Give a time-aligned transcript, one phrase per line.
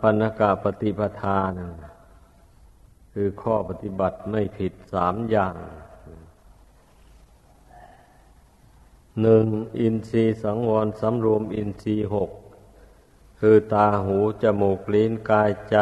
[0.00, 1.70] ปัญกาปฏิปทานะ
[3.12, 5.54] คือข้อปฏิบัติไม่ผิดสามอย่าง
[9.20, 9.46] หนึ่ง
[9.80, 12.30] อินทรีสังวรสำรวมอินทรีหก
[13.40, 15.76] คือตาหูจมูกลิ้นกายใจ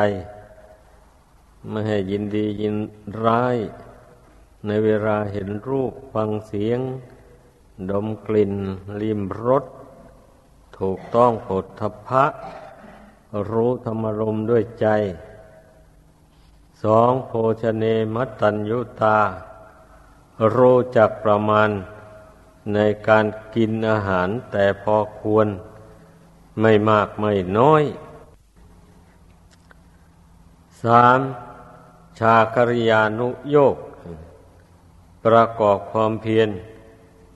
[1.69, 2.77] ไม่ให้ยินดียิน
[3.25, 3.57] ร้าย
[4.67, 6.81] ในเวลาเห็นรูปฟังเสียง
[7.91, 8.55] ดมกลิ่น
[9.01, 9.65] ลิมรส
[10.79, 12.25] ถูกต้องผลทพะ
[13.51, 14.87] รู้ธรรมรมด้วยใจ
[16.83, 17.85] สองโภชเน
[18.15, 19.19] มัตตัญยุตา
[20.57, 21.71] รู้จักประมาณ
[22.75, 25.47] ในการกินอาหารแต่พอควร
[26.61, 27.83] ไม่มากไม่น้อย
[30.83, 31.21] สาม
[32.19, 33.77] ชาคริยานุโยก
[35.25, 36.49] ประกอบความเพียร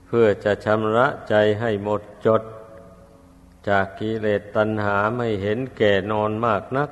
[0.05, 2.41] เพื่อจะชำระใจให้หมดจด
[3.67, 6.89] จากกิเลสตัณหาไม่เห็นแก่นอนมากนัก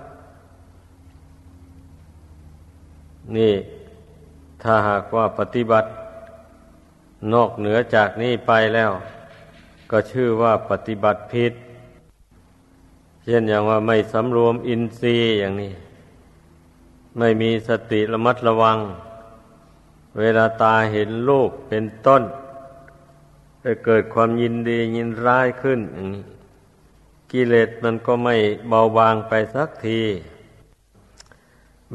[3.35, 3.54] นี่
[4.62, 5.90] ถ้าหากว่าปฏิบัติ
[7.34, 8.91] นอกเหนือจากนี้ไปแล้ว
[9.91, 11.54] ก็ชื่อว่าปฏิบัติผิด
[13.26, 15.74] เช่นอย่างว่าไม่สำรวมอินทรีย์อย่างนี้
[17.18, 18.77] ไม่มีสติระมัดระวัง
[20.20, 22.24] เวลาตาเห็นลูกเป็นต้น
[23.63, 26.24] จะเกิดความยินดียินร้ายขึ้นอย่างนี้
[27.34, 28.35] กิเลสมันก็ไม่
[28.70, 30.01] เบาบางไปสักที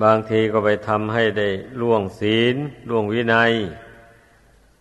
[0.02, 1.48] บางทีก็ไปทำให้ได้
[1.80, 2.56] ล่วงศีล
[2.88, 3.52] ล่วงวินัย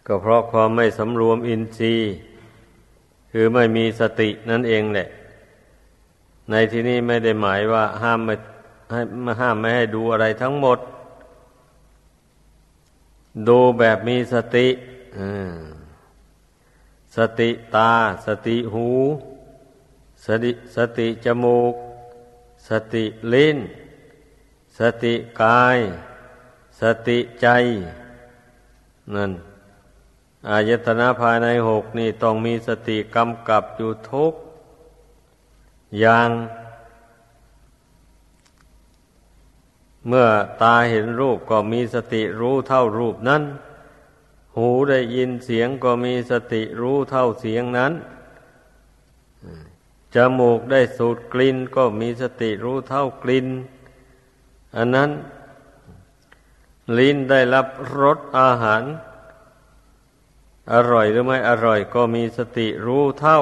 [0.07, 2.11] ก็เพราะความไม่สำรวมอินทรีย์
[3.31, 5.07] คือไม่มีสตินั่นเองแหละ
[6.49, 8.35] ในที่นี้ไม่ได้หมายว่าห้ามไม่
[8.91, 10.79] ให้มห้ามไม่ให้ดูอะไรทั้งหมด
[13.47, 14.67] ดูแบบมีสติ
[17.15, 17.91] สติตา
[18.25, 18.87] สติหู
[20.25, 21.73] สติสติจมูก
[22.67, 23.57] สติลิ้น
[24.77, 25.77] สติกาย
[26.79, 27.47] สติใจ
[29.13, 29.31] นั่น
[30.49, 34.33] อายตนะภายในหกนี่ต้องมีสติกำกับอยู่ทุก
[35.99, 36.29] อย่าง
[40.07, 40.27] เมื่อ
[40.61, 43.43] ตาเห็นรูปก็มีสติรู้เท่ารูปนั้น
[44.55, 47.93] หูได้ยินเสียงก็มีสติรู้เท่าเสียงนั้น
[50.15, 53.47] จมูกได้สูดกลิ่นก็มีสติรู้เท่ากลิ่น
[54.75, 55.09] อันนั้น
[56.97, 57.67] ลิ้นได้รับ
[58.01, 58.83] รสอาหาร
[60.73, 63.39] อร่อยหรือไม่อร่อยก็มีสติรู้เท่า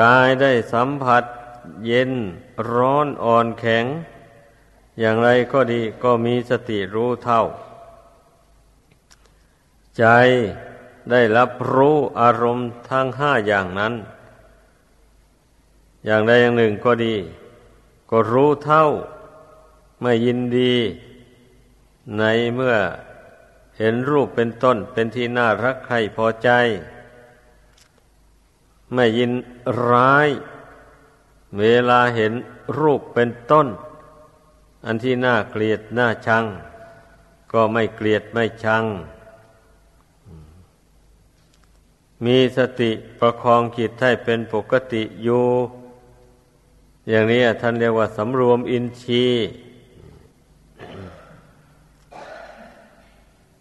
[0.00, 1.24] กายได้สัมผัส
[1.86, 2.10] เย็น
[2.72, 3.84] ร้อนอ่อนแข็ง
[5.00, 7.42] อย่างไรก็ดีก็มีสติรู้เท่า
[9.98, 10.04] ใจ
[11.10, 13.94] ได้รับรู้อารมณ์ทั้งห้าอย่างนั้น
[16.04, 17.14] อย่างใดอย่างหนึ่งก็ดี
[18.10, 18.84] ก็รู้เท่า
[20.02, 20.74] ไม่ยินดี
[22.18, 22.22] ใน
[22.54, 22.76] เมื่อ
[23.78, 26.50] เห็นรูปเป็นต้นเป็นที่น่ารักใครพอใจ
[28.94, 29.32] ไม่ยิน
[29.88, 30.28] ร้าย
[31.58, 32.32] เวลาเห็น
[32.78, 33.66] รูปเป็นต้น
[34.86, 36.44] อันที่น่าเกลียดน่าชัง
[37.52, 38.84] ก็ไม่เกลียดไม่ชัง
[42.24, 45.46] มีสติประคองจิตให้เป็นปกติอยู่
[47.08, 49.46] อย่างนี้ท่านเรียกว่าสำรวมอินทรีย์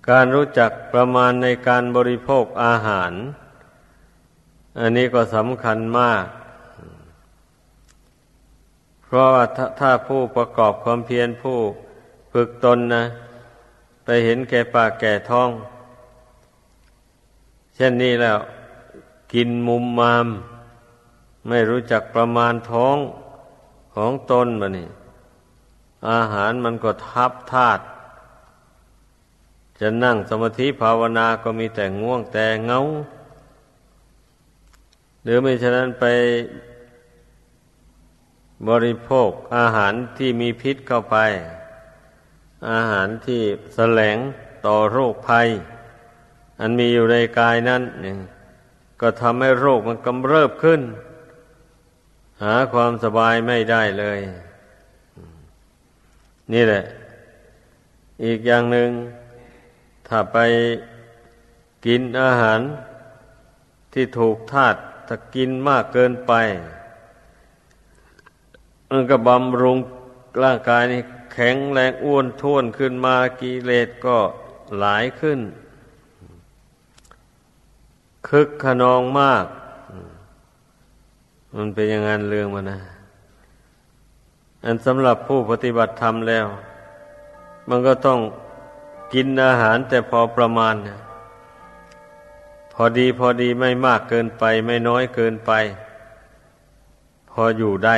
[0.09, 3.13] การรู้จักประมาณในการบริโภคอาหาร
[4.79, 6.23] อันนี้ก็สำคัญมาก
[9.05, 9.45] เพราะว่า
[9.79, 11.59] ถ้าผู้ประกอบความเพียรผู้
[12.31, 13.03] ฝึกตนนะ
[14.03, 15.49] ไปเห็นแก่ปากแก่ท้อง
[17.79, 18.39] ช่นนี้แล้ว
[19.33, 20.27] กินมุมมาม
[21.47, 22.97] ไม่รู้จักประมาณท้อง
[23.95, 24.89] ของตนมานี่
[26.09, 27.83] อาหารมันก็ทับธาตุ
[29.79, 32.79] จะนั่งสมาธิภาวนาก็มีแต่ง่วงแต่เงา
[35.23, 36.05] หรือไม่ฉะนั้นไป
[38.69, 41.17] บริโภคอาหารที่มีพิษเข้าไป
[42.71, 43.41] อาหารที่
[43.75, 44.17] แสลง
[44.65, 45.47] ต่อโรคภัย
[46.59, 47.81] อันมีอยู่ในกายนั้น
[49.01, 50.81] ก็ทำให้โรคมันกำเริบขึ้น
[52.43, 54.19] หาความสบายไม่ได้เลย
[56.53, 56.83] นี่แหละ
[58.25, 58.89] อีกอย่างหนึ่ง
[60.07, 60.37] ถ้าไป
[61.85, 62.59] กินอาหาร
[63.93, 66.33] ที่ถูกธาตุถ้ากินมากเกินไป
[68.89, 69.77] มันก็บำรุง
[70.43, 71.01] ร่างกายนี่
[71.33, 74.17] แข็งแรงอ้วนท้วนขึ้นมากิเลสก็
[74.79, 75.39] หลายขึ้น
[78.29, 79.45] คึกขนองมาก
[81.55, 82.79] มันเป็นอย่างนั้นเรื่องมันนะ
[84.65, 86.45] อันสำหรับผู้ปฏิบัติธรรมแล้ว
[87.69, 88.19] มันก็ต้อง
[89.13, 90.99] กินอาหารแต่พอประมาณนะ
[92.73, 95.51] พอดีพอดีไม่มากเกินไป ไม่น้อยเกินไป
[97.31, 97.97] พออยู่ได้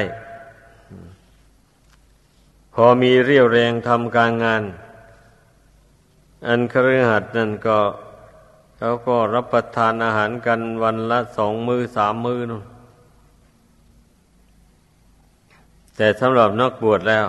[2.73, 4.63] พอมีเรี่ยวแรงทำการงาน
[6.47, 7.77] อันคฤหัสถ์นั่นก็
[8.83, 12.63] เขาก็รับประทานอาหารกันวันละสองมือสามมือนู่น
[15.95, 17.27] แต่สำหรับนักบวชแล้ว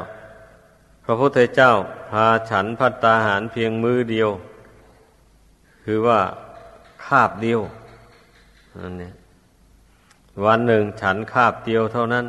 [1.05, 1.73] พระพุทธเจ้า
[2.11, 4.31] พาฉันพัตตาหารเพียงมือเดียว
[5.85, 6.21] คือว่า
[7.05, 7.61] คาบเดียว
[8.79, 9.15] นั่นเนี่ย
[10.45, 12.27] วันหนึ่งฉันคาบเดียวเท่านั้น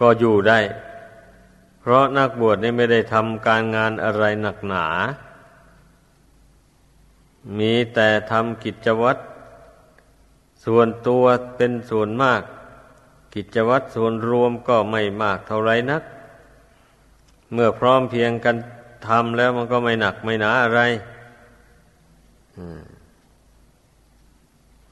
[0.00, 0.58] ก็อยู่ได้
[1.80, 4.86] เพราะนักบวชนี่ไม่ได้ทำการงานอะไรหนักหนา
[7.58, 9.22] มีแต่ทำกิจวัตร
[10.64, 11.24] ส่วนตัว
[11.56, 12.42] เป็นส่วนมาก
[13.34, 16.02] กิจวัตรส่วนรวมก็ไม่มากเท่าไรนัก
[17.52, 18.56] เมื่อพร้อมเพียงกัน
[19.06, 20.80] ทำแล้วมันก็ไม่หนักไม่หนาอะไร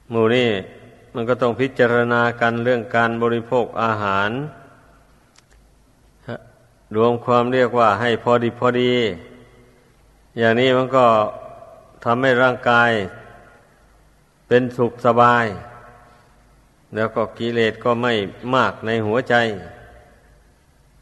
[0.09, 0.49] หมู่นี่
[1.13, 4.29] มันก็ต้องพิจารณากันเรื่องการบริโภคอาหาร
[6.95, 8.93] รวมความเรียกว่าให้พอดีพอดี
[10.37, 11.05] อย่างนี้มันก็
[12.03, 12.91] ทำให้ร่างกาย
[14.47, 15.45] เป็นสุขสบาย
[16.95, 18.13] แล้วก็กิเลสก็ไม่
[18.55, 19.35] มากในหัวใจ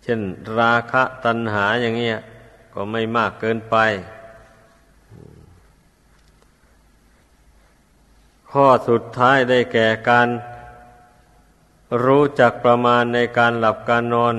[0.03, 0.21] เช่น
[0.59, 2.17] ราคะตัณหาอย่างเงี้ย
[2.73, 3.75] ก็ไม่มากเกินไป
[8.51, 10.27] ข้อสุดท้ายได้แก่การ
[12.05, 14.35] รู้จักประมาณในการหลับการนอน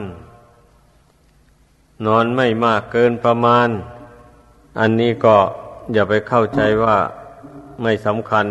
[2.06, 3.68] นอนไม่มากเกินประมาณ
[4.80, 5.38] อันนี้ก็
[5.92, 6.96] อย่าไปเข้าใจว่า
[7.82, 8.46] ไม่สำคัญ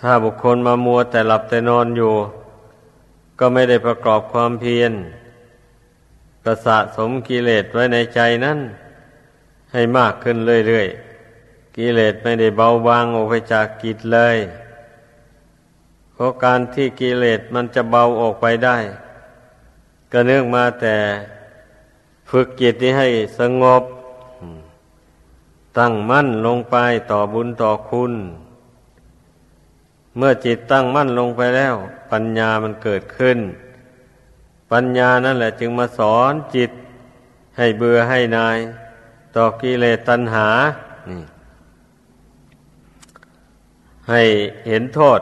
[0.00, 2.14] ถ้าบุคคลมามัวแต่หลับแต่นอนอยู่
[3.38, 4.92] ก็ไม่ได้ประกอบความเพียร
[6.44, 8.58] ก็สะสมกิเลสไว้ในใจนั้น
[9.72, 10.36] ให้มากขึ้น
[10.68, 14.36] เรื่อยๆ กิเลสไม่ได้เบาบางออกไปจากกิจเลย
[16.12, 18.78] เพราะการที่กิเลสมันจะเบาออกไปได้
[20.12, 20.96] ก็เนื่องมาแต่
[22.30, 23.08] ฝึกจิตนี้ให้
[23.38, 23.82] สงบ
[25.78, 26.76] ตั้งมั่นลงไป
[27.10, 28.12] ต่อบุญต่อคุณ
[30.16, 31.74] เมื่อจิตตั้งมั่นลงไปแล้ว
[32.10, 33.38] ปัญญามันเกิดขึ้น
[34.72, 36.70] ปัญญานั่นแหละจึงมาสอนจิต
[37.56, 38.58] ให้เบื่อให้นาย
[39.36, 40.48] ต่อกิเลสตัณหา
[44.10, 44.22] ให้
[44.68, 45.20] เห็นโทษ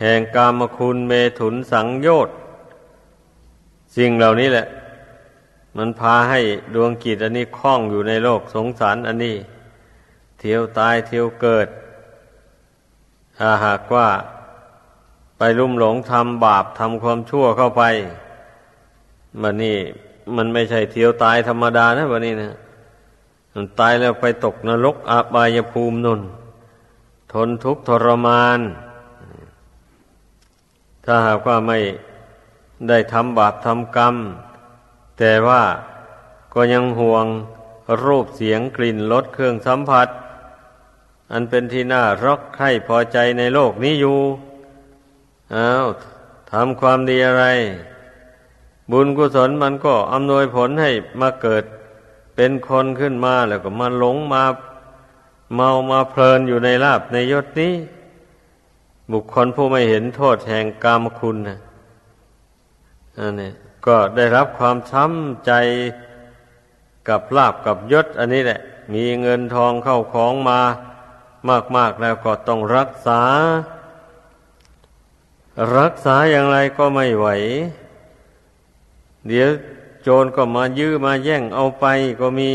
[0.00, 2.34] แห่งกามคุณเมถุนสังโยชน์
[3.96, 4.66] สิ่งเหล่านี้แหละ
[5.76, 6.40] มันพาให้
[6.74, 9.36] ดวงกิจอันนี้คล้องอยู่ในโลกสงสารอันนี้
[10.38, 11.68] เที่ยวตายเที่ยวเกิด
[13.38, 14.08] ถ้าหากว่า
[15.38, 17.82] ไปลุ่มหลงทำบาปทำความชั่วเข้าไป
[19.42, 19.76] มันนี่
[20.36, 22.52] มันไม่ใช่เที่ยวตายธรรมดานะวันนี้นะ
[23.54, 26.20] มันตายแล้วไปตกนรกอาบายภูมินุน
[27.32, 28.60] ทนทุกข์ทรมาน
[31.04, 31.78] ถ้าหากว่าไม่
[32.88, 34.14] ได้ทำบาปทำกรรม
[35.18, 35.62] แต่ว่า
[36.54, 37.26] ก็ยังห่วง
[38.04, 40.08] รูปเสียงกลิ่นรสเครื่องสัมผัส
[41.32, 44.18] อันเป็นที่น่ารักใคร่พอใจในโลกนี้อยู่
[45.54, 45.86] อ้าว
[46.52, 47.44] ทำความดีอะไร
[48.90, 51.64] บุญกุศลมันก็อำนวยผลให้มาเกิด
[52.34, 54.44] เป็นคนขึ้นมาแล้วก็มาหลงมา
[55.54, 57.74] เมามาเพลินอยู่ในลาบในยศนี้
[59.12, 61.58] บุคคลผู้ไม่เห็นโทษแห่งกรรมคุณนะ
[63.18, 63.50] อันนี้
[63.86, 65.52] ก็ได้รับความช้ำใจ
[67.08, 68.60] กับลาบกับยศ อันนี้แหละ
[68.94, 70.60] มีเงินทองเข้าของมา
[71.76, 73.22] มากๆแล้วก็ต้องรักษา
[75.78, 77.26] รักษาอย่างไรก็ไม่ไหว
[79.28, 79.50] เดี๋ยว
[80.02, 81.86] โจรก็มายื้อมาแย่งเอาไป
[82.20, 82.52] ก็มี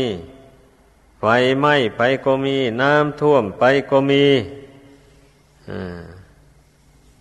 [1.18, 1.24] ไฟ
[1.58, 4.24] ไหม้ไปก็มี น้ำท่วมไปก็มี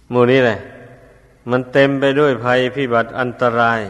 [0.10, 0.60] หมู่นี้แหละ
[1.50, 3.82] มันเต็มไปด้วยภัยพิบัติอันตราย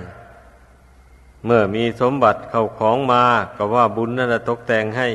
[1.46, 3.24] เมื่อมีสมบัติเข้าของมา
[3.56, 5.08] ก็ว่าบุญนั่นตกแต่งให้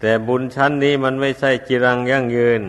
[0.00, 2.62] แต่บุญชั้นนี้มันไม่ใช่จิรังยั่งยืน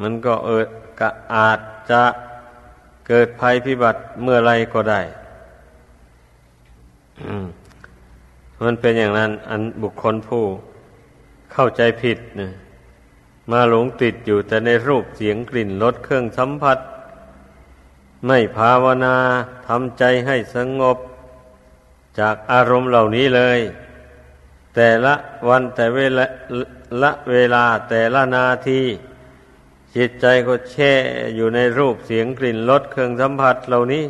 [0.00, 0.64] มันก็เออ
[1.00, 2.02] กะอาจจะ
[3.06, 5.00] เกิดภัยพิบัติเมื่อไรก็ได้
[8.62, 10.44] มันเป็นอย่างนั้น อันบุคคลผู้
[11.52, 12.52] เข้าใจผิดนะ
[13.50, 16.78] มาหลงติดอยู่แต่ในรูปเสียงกลิ่นรสเครื่องสัมผัส
[18.26, 19.16] ไม่ภาวนา
[19.66, 20.98] ทำใจให้สงบ
[22.18, 23.60] จากอารมณ์เหล่านี้เลย
[24.74, 25.14] แต่ละ
[25.48, 26.24] วันแต่เวลา
[27.02, 28.82] ละเวลาแต่ละนาที
[29.96, 30.92] จิตใจก็แช่
[31.36, 34.04] อยู่ในรูปเสียงกลิ่นรสเครื่องสัมผัสเหล่านี้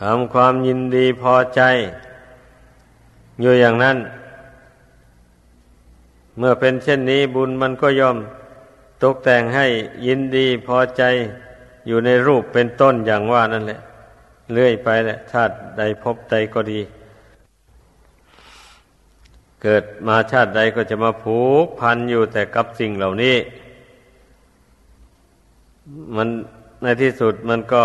[0.00, 1.62] ทำความยินดีพอใจ
[3.40, 3.98] อยู่อย่างนั้น
[6.38, 8.16] เมื่อเป็นเช่นนี้บุญมันก็ยอม
[9.02, 9.66] ตกแต่งให้
[10.06, 11.02] ยินดีพอใจ
[11.86, 13.80] อยู่ในรูปเป็นต้นอย่างว่านั่นแหละ
[14.52, 16.80] เลื่อยไปแหละชาติใดพบใดก็ดี
[19.62, 23.36] เกิดมาชาติใดก็จะมาผูกพันอยู่แต่กับสิ่งเหล่านี้
[26.16, 26.28] มัน
[26.82, 27.84] ในที่สุดมันก็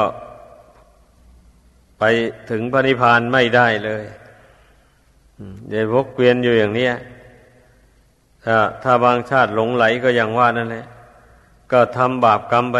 [1.99, 2.03] ไป
[2.49, 4.03] ถึงพระนิพพานไม่ได้เลย
[5.69, 6.89] เดี๋ยววกเวียนอยู่อย่างนี้
[8.45, 10.85] ถ้าถ้าบางชาติหลงไหลก็อย่างว่านั่นแหละ
[11.71, 12.77] ก็ทำบาปกรรมไป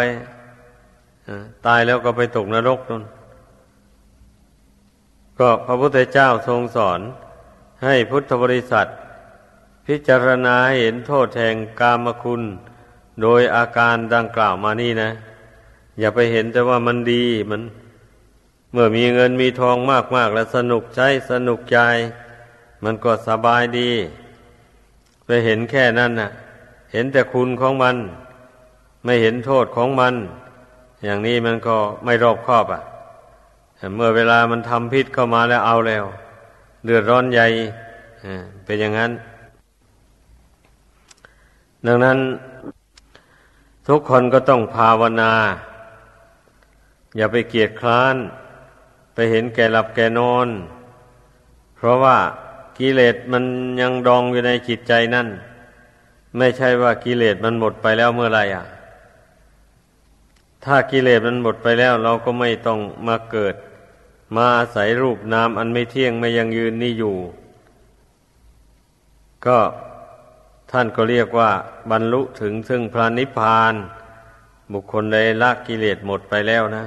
[1.66, 3.04] ตายแล้วก็ไปตกนรกนั่น
[5.38, 7.00] ก็พระพุทธเจ้าทรงสอน
[7.82, 8.86] ให้พุทธบริษัท
[9.86, 12.42] พิจารณาเห็นโทษแห่งกามคุณ
[13.22, 15.10] โดยอาการดังกล่าวมานี่นะ
[15.98, 17.62] อย่าไปเห็นแต่ว่ามันดีมัน
[18.72, 19.76] เมื่อมีเงินมีทอง
[20.16, 21.78] มากๆ แล้วสนุกใช้สนุกใจ
[22.84, 23.90] มันก็สบายดี
[25.26, 26.30] ไปเห็นแค่นั้นนะ่ะ
[26.92, 27.96] เห็นแต่คุณของมัน
[29.04, 30.14] ไม่เห็นโทษของมัน
[31.04, 32.82] อย่างนี้มันก็ไม่รอบคอบอะ่ะ
[33.94, 36.04] เมื่อเวลามันทำพิษเข้ามาแล้วเอาแล้ว
[36.86, 37.46] เดือดร้อนใหญ่
[38.64, 39.12] เป็นอย่างนั้น
[41.86, 42.18] ดังนั้น
[43.88, 45.32] ทุกคนก็ต้องภาวนา
[47.16, 48.16] อย่าไปเกียดคร้าน
[49.14, 50.48] ไปเห็นแก่หลับแก่นอน
[51.76, 52.16] เพราะว่า
[52.78, 53.44] กิเลสมัน
[53.80, 55.28] ยังดองอยู่ในจิตใจนั่น
[56.38, 58.64] ไม่ใช่ว่ากิเลสมันหมดไปแล้วเมื่อไรอะ
[60.64, 63.54] ถ้ากิเลสมันหมดไปแล้ว เราก็ไม่ต้องมาเกิด
[64.36, 67.16] มาอาศัยรูปนามอันไม่เที่ยงไม่ยังยืนนี่อยู่
[69.46, 69.58] ก็
[70.70, 71.50] ท่านก็เรียกว่า
[71.90, 73.74] บรรลุถึงซึ่งพระนิพพาน
[74.72, 76.84] บุคคลใดละกิเลสหมดไปแล้วนะ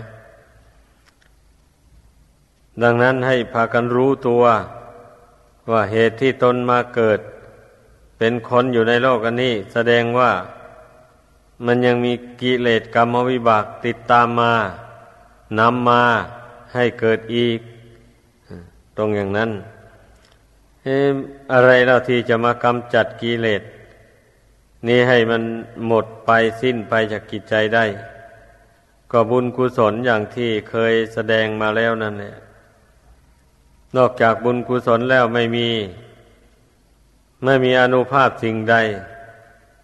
[2.83, 4.43] ดังนั้นให้พากันรู้ตัว
[5.71, 7.19] ว่าเหตุที่ตนมาเกิด
[8.17, 10.31] เป็นคนอยู่ในโลกอันนี้ แสดงว่า
[11.65, 14.53] มันยังมีกิเลสกรรมวิบากติดตามมา
[15.59, 16.03] นำมา
[16.73, 17.59] ให้เกิดอีก
[18.97, 19.51] ตรงอย่างนั้น
[21.53, 23.61] อะไรเราที่จะมากำจัดกิเลส
[24.87, 25.43] นี้ให้มัน
[25.87, 26.31] หมดไป
[26.61, 27.85] สิ้นไปจากกิจใจได้
[29.11, 32.35] ก็บุญกุศลอย่างที่เคยแสดงมาแล้วนั่นแหละ
[33.97, 35.69] นอกจากบุญกุศลแล้วไม่มี
[37.43, 38.75] ไม่มีอนุภาพสิ่งใด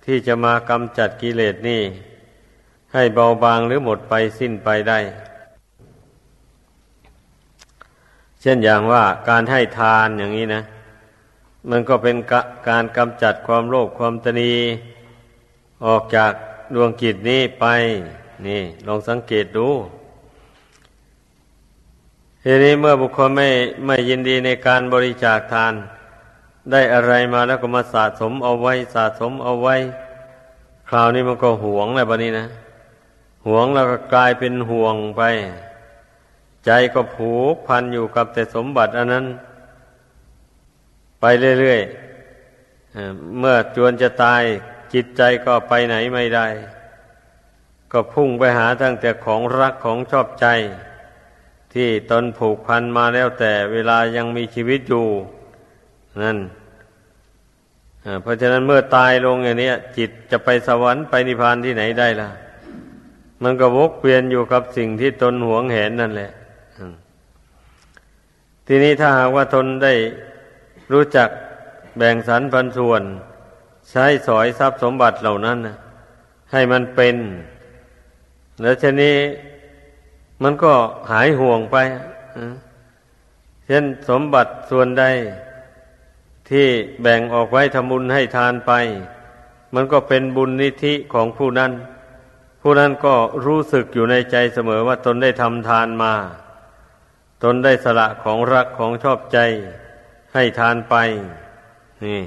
[0.06, 1.82] ที่จะมากำจัดกิเลสนี่
[2.94, 5.00] ให้เบาบางหรือหมดไปสิ้นไปได้
[8.46, 10.64] เช่นอย่างว่าการให้ทานอย่างนี้นะ
[11.70, 12.16] มันก็เป็น
[12.70, 14.54] การกำจัดความโลภความตนี
[15.86, 16.32] ออกจาก
[16.74, 17.66] ดวงกิจนี้ไป
[18.48, 19.68] นี่ ลองสังเกตดู
[22.44, 23.48] ทีนี้เมื่อบุคคลไม่
[23.86, 25.74] ไม่ยินดีในการบริจาคทาน
[26.72, 29.76] ได้อะไรมาแล้วก็มาสะสมเอาไว้ สะสมเอาไว้
[30.90, 32.46] คราวนี้มันก็หวงแล้วบะนี้นะ
[33.48, 35.22] หวงแล้วก็กลายเป็นห่วงไป
[36.66, 39.26] ใจก็ผูกพันอยู่กับแต่สมบัติอันนั้น
[41.22, 41.26] ไป
[41.60, 44.42] เรื่อยๆเมื่อจวนจะตาย
[44.94, 46.48] จิตใจก็ไปไหนไม่ได้
[47.92, 50.48] ก็พุ่งไปหาตั้งแต่ของรักของชอบใจ
[51.74, 55.06] ที่ตนผูกพันมาแล้วแต่เวลายังมีชีวิตอยู่
[56.24, 56.38] นั่น
[58.22, 62.30] เพราะฉะนั้นเมื่อตายลงอย่างนี้จิตจะไปสวรรค์ไปนิพพานที่ไหนได้ล่ะ
[63.44, 66.32] มันก็วกเวียนอยู่กับสิ่งที่ตนหวงเห็นนั่นแหละ
[68.68, 69.94] ทีนี้ถ้าหากว่าทนได้
[70.94, 71.30] รู้จัก
[71.98, 73.04] แบ่งสรรพันส่วน
[73.92, 75.58] ใช้สอยทรัพย์สมบัติเหล่านั้น
[76.52, 77.16] ให้มันเป็น
[78.62, 79.18] แล้วชนี้
[80.44, 80.74] มันก็
[81.12, 81.78] หายห่วงไป
[83.68, 85.04] เช่นสมบัติส่วนใด
[86.50, 86.68] ที่
[87.02, 88.72] แบ่งออกไว้ทำบุญให้ทานไป
[89.76, 91.72] มันก็เป็นบุญนิธิของผู้นั้น
[92.62, 93.16] ผู้นั้นก็
[93.46, 96.14] รู้สึกอยู่ในใจเสมอว่าตนได้ทำทานมา
[97.44, 99.38] ตนได้สละของรักของชอบใจ
[100.34, 100.96] ให้ทานไป
[102.06, 102.22] นี่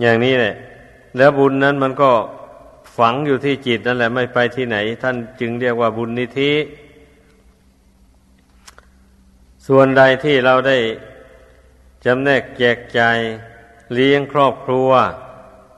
[0.00, 0.54] อย่างนี้แหละ
[1.16, 2.12] แล้วบุญนั้นมันก็
[2.96, 6.52] ฝังอยู่ที่จิตนั่นแหละไม่ไปที่ไหน ท่านจึงเรียกว่าบุญนิธิ
[9.66, 10.78] ส่วนใดที่เราได้
[12.04, 13.00] จำแนกแจกใจ
[13.94, 14.90] เลี้ยงครอบครัว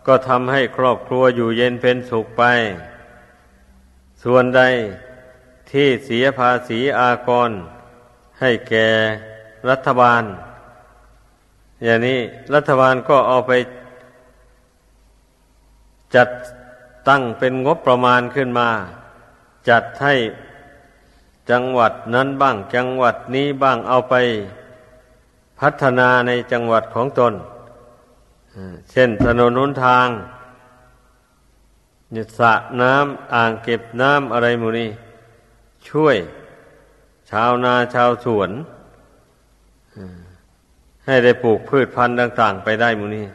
[0.07, 2.43] ก็ทำให้ครอบครัวอยู่เย็นเป็นสุขไป
[4.25, 4.63] ส่วนใด
[5.71, 7.51] ที่เสียภาษีอากร
[8.41, 8.89] ให้แก่
[9.71, 10.23] รัฐบาล
[11.85, 12.19] อย่างนี้
[12.55, 13.53] รัฐบาลก็เอาไป
[16.15, 16.29] จัด
[17.09, 18.69] ตั้งเป็นงบประมาณขึ้นมา
[19.69, 20.15] จัดให้
[21.51, 24.15] จังหวัดนั้นบ้าง จังหวัดนี้บ้างเอาไป
[25.61, 27.35] พัฒนาในจังหวัดของตน
[28.91, 30.09] เช่นถนนนุนทาง
[32.39, 34.91] สระน้ำอ่างเก็บน้ำอะไรมูนี้
[35.89, 36.17] ช่วย
[37.31, 38.51] ชาวนาชาวสวน
[41.05, 43.27] ให้ได้ปลูกพืชพันธุ์ต่าง ๆ ไปได้มูนี้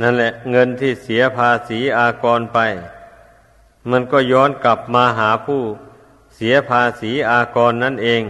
[0.00, 2.58] นั่นแหละ เงินที่เสียภาษีอากรไป
[3.90, 5.62] มันก็ย้อนกลับมาหาผู้
[6.36, 8.22] เสียภาษีอากรนั่นเอง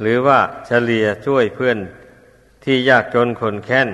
[0.00, 1.78] หรือว่าเฉลี่ยช่วยเพื่อน
[2.64, 3.88] ที่ยากจนคนแค้น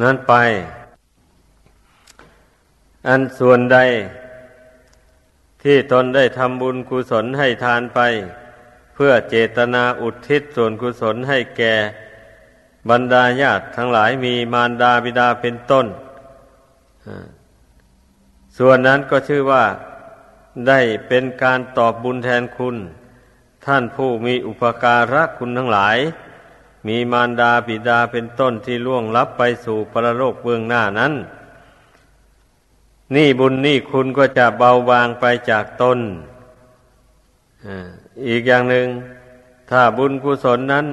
[0.00, 0.32] นั้นไป
[3.08, 3.78] อันส่วนใด
[5.64, 8.00] ที่ตนได้ทำบุญกุศลให้ทานไป
[8.94, 11.74] เพื่อเจตนาอุทิศส่วนกุศลให้แก่
[12.90, 15.86] บรรดาญาติทั้งหลายมีมารดาบิดาเป็นต้น
[18.58, 19.64] ส่วนนั้นก็ชื่อว่า
[20.68, 22.76] ได้เป็นการตอบบุญแทนคุณ
[23.66, 25.98] ท่านผู้มีอุปการะคุณทั้งหลาย
[26.88, 31.12] มีมารดาบิดาเป็นต้นที่ล่วงลับไปสู่ปรโลกเบื้องหน้านั้น
[33.12, 35.98] นี่บุญนี่คุณก็จะเบาบางไปจากตน
[38.26, 38.86] อีกอย่างหนึ่ง
[39.70, 40.86] ถ้าบุญกุศลนั้น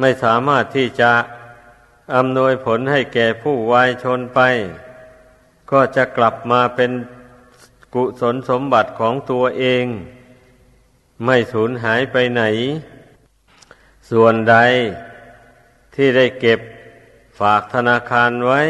[0.00, 1.12] ไม่สามารถที่จะ
[2.14, 4.40] อำนวยผลให้แก่ผู้วายชนไป
[5.70, 6.90] ก็จะกลับมาเป็น
[7.94, 9.84] กุศลสมบัติของตัวเอง
[11.24, 12.42] ไม่สูญหายไปไหน
[14.10, 14.56] ส่วนใด
[15.94, 16.60] ที่ได้เก็บ
[17.40, 18.62] ฝากธนาคารไว้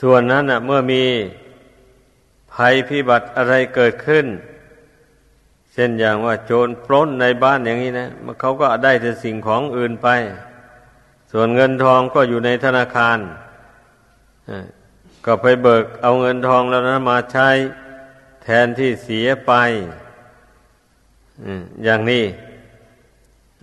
[0.00, 1.04] ส่วนนั้นเมื่อมี
[2.52, 4.26] ภัยพิบัติอะไรเกิดขึ้น
[5.72, 8.08] เช่นอย่างว่าโจรปล้นในบ้านอย่างนี้นะ
[8.40, 10.08] เขาก็ได้แต่สิ่งของอื่นไป
[11.32, 13.18] ส่วนเงินทองก็อยู่ในธนาคาร
[15.24, 17.48] ก็ไปเบิกเอาเงินทองแล้วนะมาใช้
[18.42, 19.52] แทนที่เสียไป
[21.84, 22.24] อย่างนี้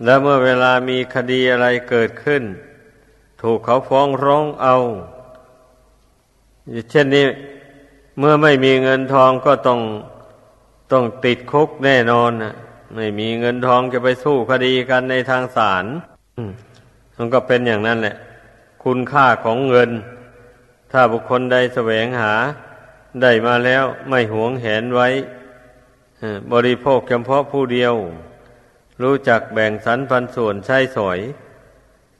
[0.04, 2.42] แล้วเมื่อเวลามีคดีอะไรเกิดขึ้น
[3.42, 4.76] ถูกเขาฟ้องร้องเอา
[6.90, 7.24] เช่นนี้
[8.18, 9.80] เมื่อไม่มีเงินทองก็ต้อง
[10.92, 12.54] ต้องติดคุกแน่นอนนะ
[12.94, 15.84] ไม่มีเงินทองจะไปสู้คดีกันในทางศาล
[17.16, 18.16] มันก็เป็นอย่างนั้นแหละ
[18.84, 19.90] คุณค่าของเงิน
[20.92, 22.34] ถ้าบุคคลใดแสวงหา
[23.22, 25.08] ได้มาแล้วไม่หวงแหนไว้
[26.52, 27.94] บริโภคเฉพาะผู้เดียว
[29.02, 31.18] รู้จักแบ่งสรรปันส่วนใช้สอย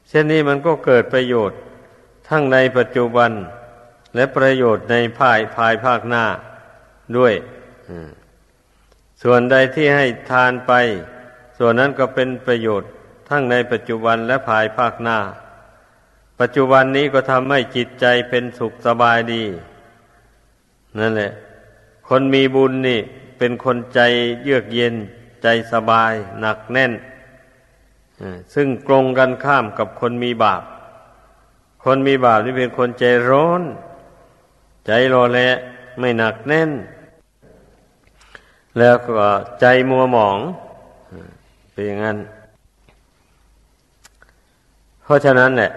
[0.07, 1.59] เช่นนี้มันก็เกิดประโยชน์
[2.27, 3.31] ทั้งในปัจจุบัน
[4.15, 6.25] และประโยชน์ในภายภายภาคหน้า
[7.17, 7.33] ด้วย
[9.23, 10.73] ส่วนใดที่ให้ทานไป
[11.57, 12.89] ส่วนนั้นก็เป็นประโยชน์
[13.29, 15.19] ทั้งในปัจจุบันและภายภาคหน้า
[16.39, 19.43] ปัจจุบันนี้ก็ทำให้จิตใจเป็นสุขสบายดี
[20.99, 21.31] นั่นแหละ
[22.09, 22.99] คนมีบุญนี่
[23.37, 23.99] เป็นคนใจ
[24.43, 24.95] เยือกเย็น
[25.43, 26.93] ใจสบาย หนักแน่น
[28.53, 30.63] ซึ่งตรงกันข้ามกับคนมีบาป
[31.83, 33.61] คนมีบาปนี่เป็นคนใจร้อน
[34.91, 35.39] ใจรอแล
[35.99, 36.71] ไม่หนักแน่น
[38.79, 39.29] แล้วก็
[39.61, 40.39] ใจมัวหมอง
[41.71, 42.17] เป็นอย่างนั้น
[45.03, 45.71] เพราะฉะนั้นเนี่ย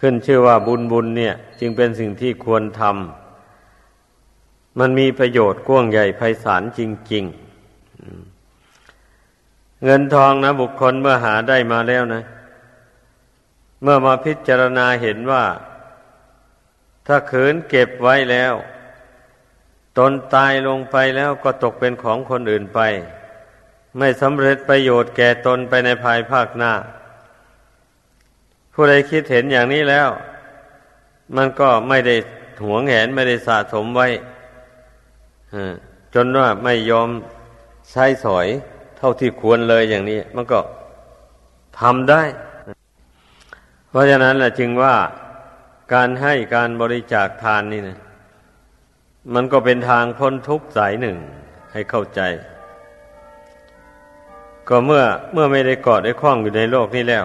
[0.00, 6.80] ขึ้นชื่อว่าบุญบุญเนี่ย จึงเป็นสิ่งที่ควรทำมันมีประโยชน์กว้างใหญ่ไพศาลจ
[7.12, 7.24] ริง
[8.48, 12.22] ๆ เงินทองนะ บุคคลเมื่อหาได้มาแล้วนะ
[13.82, 15.44] เมื่อมาพิจารณาเห็นว่า
[17.06, 18.54] ถ้าขืนเก็บไว้แล้ว
[19.98, 22.80] ตนตายลงไปแล้วก็ตกเป็นของคนอื่นไป
[23.98, 26.72] ไม่สำเร็จประโยชน์แก่ตนไปในภายภาคหน้า
[28.72, 30.08] ผู้ใดคิดเห็นอย่างนี้แล้ว
[31.36, 32.16] มันก็ไม่ได้
[32.64, 34.08] หวงแหนไม่ได้สะสมไว้
[36.14, 37.08] จนว่าไม่ยอม
[37.90, 38.46] ใช้สอย
[38.98, 40.60] เท่าที่ควรเลยอย่างนี้ มันก็
[41.80, 42.22] ทำได้
[43.88, 44.94] เพราะฉะนั้นแหละจึงว่า
[45.92, 47.98] การให้การบริจาคทานนี่นะ
[49.34, 51.16] มันก็เป็นทางพ้นทุกข์สายหนึ่ง
[51.72, 52.20] ให้เข้าใจ
[54.68, 57.24] ก็เมื่อเมื่อไม่ได้เกาะได้คล้องอยู่ในโลกนี้แล้ว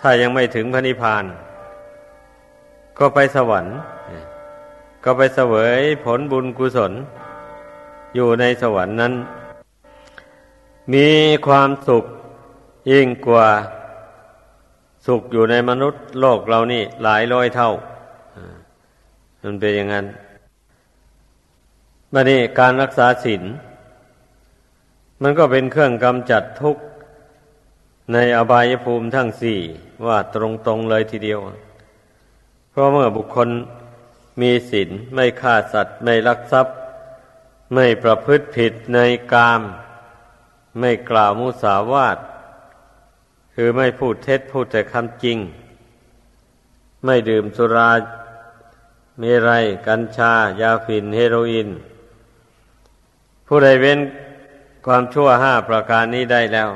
[0.00, 1.24] ถ้ายังไม่ถึงพระนิพพาน
[2.98, 3.76] ก็ไปสวรรค์
[5.04, 6.92] ก็ไปเสวยผลบุญกุศล
[8.14, 9.12] อยู่ในสวรรค์นั้น
[10.92, 11.08] มี
[11.46, 12.04] ความสุข
[12.90, 13.48] ยิ่งกว่า
[15.06, 17.70] สุขอยู่ในมนุษย์โลกเรานี่หลายร้อยเท่า
[19.42, 20.06] มันเป็นอย่างนั้น
[22.12, 23.42] บัดนี้การรักษาศีล
[25.22, 26.82] มันก็เป็นเครื่องกำจัดทุกข์
[28.12, 29.58] ในอบายภูมิทั้งสี่
[30.06, 30.36] ว่าต
[30.68, 31.38] รงๆเลยทีเดียว
[32.70, 33.48] เพราะเมื่อบุคคล
[34.40, 36.76] มีศีลไม่ฆ่าสัตว์ ไม่ลักทรัพย์
[37.74, 38.98] ไม่ประพฤติผิดใน
[39.32, 39.62] กาม
[40.80, 42.18] ไม่กล่าวมุสาวาท
[43.58, 45.38] คือไม่พูดเท็จพูดแต่คำจริง
[47.04, 47.90] ไม่ดื่มสุรา
[49.18, 51.68] เมรัยกัญชา ยาฝิ่นเฮโรอีน
[53.46, 54.00] ผู้ใดเว้น
[54.86, 56.68] ความชั่วห้าประการนี้ได้แล้ว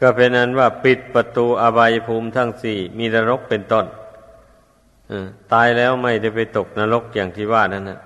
[0.00, 3.86] ก็เป็นนั้นว่าปิดประตูอบายภูมิทั้งสี่มีนรกเป็นต้น
[5.52, 8.00] ตายแล้วไม่ได้ไปตกนรกอย่างที่ว่านั่นนะ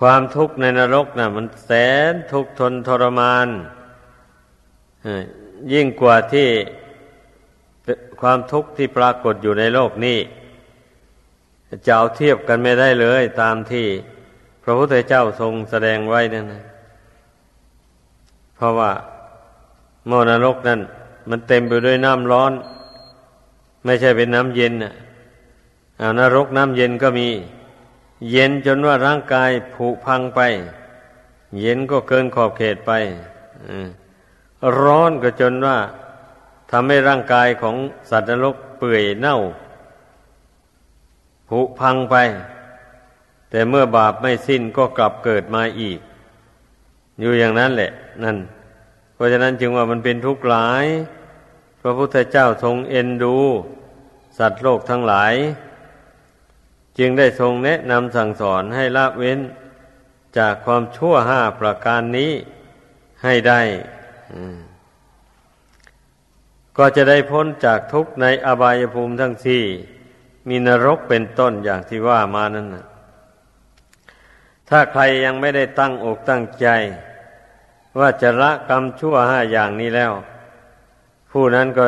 [0.00, 1.70] ความทุกข์ในนรกนะ่ะ มันแส
[2.10, 3.48] นทุกข์ทนทรมาน
[5.72, 6.48] ยิ่งกว่าที่
[8.20, 10.18] ความทุกข์ที่ปรากฏอยู่ในโลกนี้
[11.86, 13.86] จะเอาเทียบกันไม่ได้เลย ตามที่
[14.62, 16.62] พระพุทธเจ้าทรงแสดงไว้นั่นนะ
[18.54, 18.92] เพราะว่า
[20.06, 20.80] โมนรกนั่น
[21.30, 22.52] มันเต็มไปด้วยน้ำร้อน
[23.84, 24.92] ไม่ใช่เป็นน้ำเย็นน่ะ
[26.00, 27.28] อานรกน้ำเย็นก็มี
[28.30, 30.40] เย็นจนว่าร่างกายผุพังไป
[31.60, 32.92] เย็นก็เกินขอบเขตไป
[34.80, 35.78] ร้อนก็จนว่า
[36.70, 37.76] ทำให้ร่างกายของ
[38.10, 39.38] สัตว์นรกเปื่อยเน่า
[41.48, 42.16] ผุพังไป
[43.50, 45.98] แต่เมื่อบาปไม่สิ้นก็กลับเกิดมาอีก
[47.20, 47.90] อยู่อย่างนั้นแหละ
[48.22, 48.36] นั่น
[49.14, 50.86] เพราะฉะนั้นจึงว่ามันเป็นทุกข์หลาย
[51.80, 53.36] พระพุทธเจ้าทรงเอ็นดู
[54.38, 55.34] สัตว์โลกทั้งหลาย
[56.98, 59.38] จึงได้ทรงแนะนำสั่งสอนให้ละเว้น
[60.38, 62.32] จากความชั่วห้าประการนี้
[63.24, 63.60] ให้ได้
[66.78, 69.62] ก็จะได้พ้นจากทุกข์ในอบายภูมิทั้งสี่
[70.48, 72.86] มีนรกเป็นต้นอย่างที่ว่ามานั่นนะ
[74.68, 76.66] ถ้าใครยังไม่ได้ตั้งอกตั้งใจ
[77.98, 80.12] ว่าจะละกรรมชั่วห้าอย่างนี้แล้ว
[81.30, 81.86] ผู้นั้นก็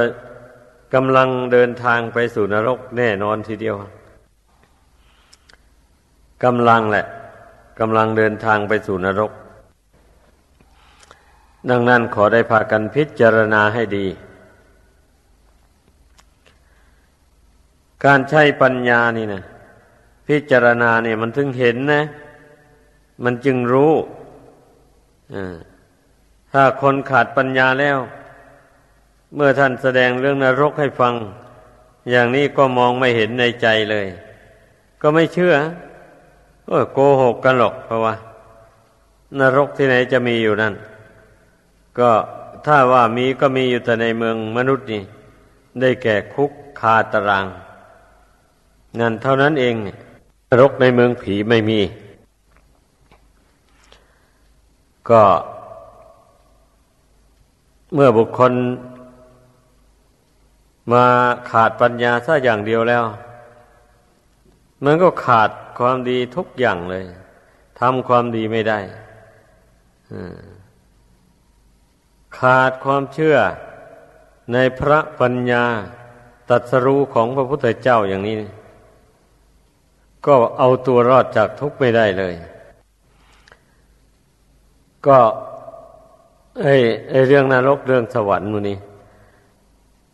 [0.94, 3.76] กำลังเดินทางไปสู่นรกแน่นอนทีเดียว
[6.44, 7.07] กำลังแหละ
[7.81, 9.33] กำลังเดินทางไปสู่นรก
[11.70, 14.07] ดังนั้นขอได้พากันพิจารณาให้ดี
[18.05, 19.42] การใช้ปัญญานี่นะ
[20.29, 22.03] พิจารณาเนี่ยมันถึงเห็นนะ
[23.25, 23.92] มันจึงรู้
[26.53, 27.98] ถ้าคนขาดปัญญาแล้ว
[29.35, 31.14] เมื่อท่านแสดงเรื่องนรกให้ฟัง
[32.11, 34.07] อย่างนี้ก็มองไม่เห็นในใจเลย
[35.03, 35.55] ก็ไม่เชื่อ
[36.92, 38.14] โกหกกันหรอกเพราะว่า
[39.40, 40.75] นรกที่ไหนจะมีอยู่นั่น
[41.98, 42.11] ก็
[42.64, 45.02] ถ้าว่ามีก็มีอยู่แต่ในเมืองมนุษย์นี่
[45.81, 46.50] ได้แก่คุก
[46.81, 47.46] คาตาราง
[49.00, 49.74] นั่นเท่านั้นเอง
[50.48, 51.81] นรกในเมืองผีไม่มี
[55.11, 55.22] ก็
[57.94, 58.52] เมื่อบุคคล
[60.92, 61.05] มา
[61.50, 63.05] ขาดปัญญาซะอย่างเดียวแล้ว
[64.85, 67.05] มันก็ขาดความดีทุกอย่างเลย
[67.81, 68.78] ทำความดีไม่ได้
[72.42, 73.37] ขาดความเชื่อ
[74.52, 75.64] ในพระปัญญา
[76.50, 78.37] ตัดสรู้ของพระพุทธเจ้าอย่างนี้
[80.26, 82.35] ก็เอาตัวรอดจากทุกข์ไม่ได้เลย
[85.07, 85.18] ก็
[86.62, 86.74] ไอ้
[87.11, 88.78] ไอ้เรื่องนรกเรื่องสวรรค์มูนี้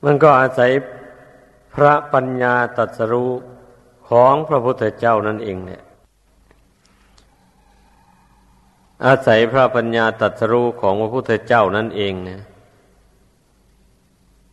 [0.05, 0.71] มันก็อาศัย
[1.75, 3.31] พระปัญญาตัสรู้
[4.09, 5.83] ของพระพุทธเจ้านั่นเองเนี่ย
[9.07, 12.41] อาศัยพระปัญญาตรัสรู้ของพระพุทธเจ้านั่นเองนะ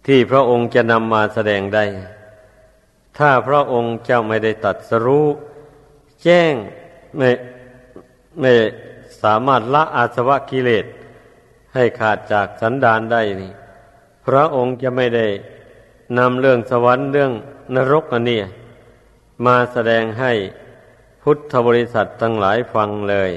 [0.05, 1.86] ที่พระองค์จะนำมาแสดงได้
[3.17, 5.27] ถ้าพระองค์เจ้าไม่ได้ตัดสรู้
[6.23, 6.53] แจ้ง
[7.17, 7.29] ไม่
[8.39, 8.51] ไม่
[9.23, 10.86] สามารถละอาสวะกิเลส
[11.73, 13.51] ให้ขาดจากสันดานได้นี่
[14.25, 15.27] พระองค์จะไม่ได้
[16.17, 17.31] นำเรื่องสวรรค์เรื่อง
[17.75, 18.39] นรกอันนี้
[19.45, 20.34] มาแสดงให้
[21.23, 23.31] พุทธบริษัททั้งหลายฟังเลย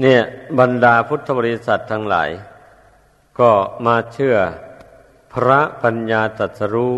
[0.00, 0.20] เนี่ย
[0.58, 2.30] บรรดาพุทธบริษัททั้งหลาย
[3.38, 3.50] ก็
[3.86, 4.36] มาเชื่อ
[5.32, 6.94] พระปัญญาตรัสรู้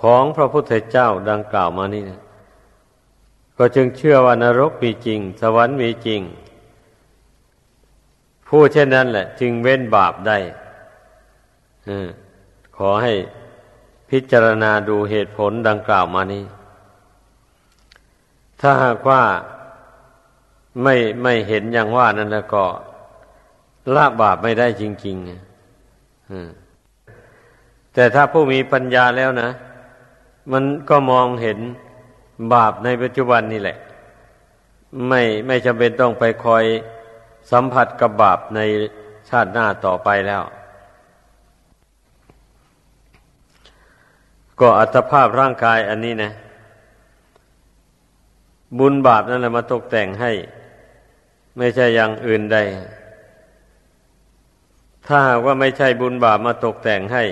[0.00, 2.20] ของพระพุทธเจ้าดังกล่าวมานี่นะ
[3.58, 6.20] ก็จึงเชื่อว่านรกมีจริง สวรรค์มีจริง
[8.48, 10.38] ผู้เช่นนั้นแหละ จึงเว้นบาปได้
[12.76, 13.12] ขอให้
[14.10, 16.44] พิจารณาดูเหตุผลดังกล่าวมานี้
[18.60, 19.22] ถ้าหากว่า
[20.82, 22.64] ไม่ไม่เห็นอย่างว่านั้นแล้วก็
[23.94, 25.26] ละบาปไม่ได้จริงๆ
[27.94, 29.50] แต่ถ้าผู้มีปัญญาแล้วนะ
[30.52, 31.58] มันก็มองเห็น
[32.54, 33.76] บาปในปัจจุบันนี่แหละ
[35.08, 36.64] ไม่ไม่จำเป็นต้องไปคอย
[37.50, 38.60] สัมผัสกับบาปใน
[39.28, 40.42] ชาติหน้าต่อไปแล้ว
[44.60, 46.32] ก็อัตภาพร่างกายอันนี้นะ
[48.78, 50.30] บุญบาปนั่นแหละมาตกแต่งให้
[51.58, 52.58] ไม่ใช่อย่างอื่นใด
[55.06, 57.24] ถ้าว่าไม่ใช่บุญบาปมาตกแต่งให้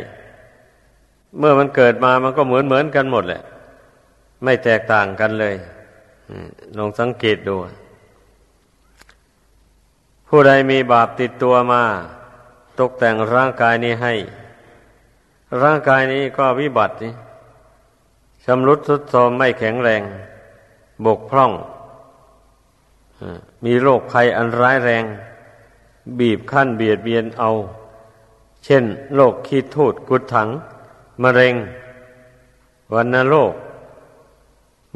[1.39, 3.43] เมื่อมันเกิดมามันก็เหมือนเหมือนกันหมดแหละ
[4.45, 5.55] ไม่แตกต่างกันเลย
[6.77, 7.57] ลองสังเกตดู
[10.29, 11.83] ผู้ใดมีบาปติดตัวมา
[12.81, 14.15] ตกแต่งร่างกายนี้ให้
[15.63, 16.95] ร่างกายนี้ก็วิบัติ
[18.45, 20.03] ชำรุดทรุดโทรมไม่แข็งแรง
[21.07, 21.53] บกพร่อง
[23.65, 25.05] มีโรคภัยอันร้ายแรง
[26.19, 27.51] บีบคั้นเบียดเบียนเอา
[28.65, 30.49] เช่นโรคขีดทูดกุดถัง
[31.23, 31.55] มะเร็ง
[32.95, 33.53] วันนโรค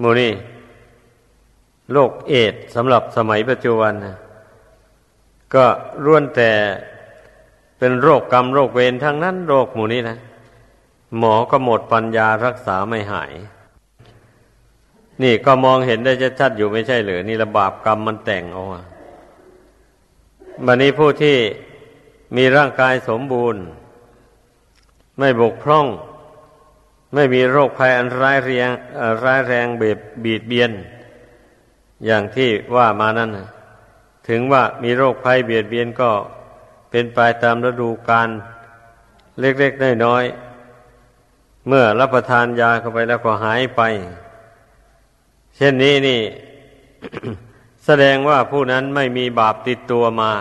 [0.03, 0.33] มูนี่
[1.93, 4.17] โรคเอดสำหรับสมัยปัจจุบันนะ
[5.55, 5.67] ก็
[6.05, 6.51] ร่วนแต่
[7.79, 10.19] เป็นโรคกรรมโรคเวรทั้งนั้นโรคหมู่นี้นะ
[11.19, 13.33] หมอก็หมดปัญญารักษาไม่หาย
[15.23, 18.65] นี่ก็มองเห็นได้ชัดๆอยู่ไม่ใช่หรือนี่ระบาปกรรมมันแต่งเอา
[20.67, 21.37] บันนี้ผู้ที่
[22.37, 23.63] มีร่างกายสมบูรณ์
[25.19, 25.87] ไม่บกพร่อง
[27.15, 28.71] ไม่มีโรคภัยอันร้ายแรง
[29.25, 30.71] ร้ายแรงเบียดบีดเบียน
[32.05, 33.31] อย่างที่ว่ามานั้น
[34.29, 36.11] ถึงว่ามีโรคภัยเบียดเบียนก็
[36.91, 38.29] เป็นไปตามฤดูกาล
[39.41, 43.83] เล็กๆน้อยๆเมื่อรับประทานยาเข้าไปแล้วก็หายไป
[45.57, 46.21] เช่นนี้นี่
[47.85, 50.33] แสดงว่าผู้นั้นไม่มีบาปติดตัวมา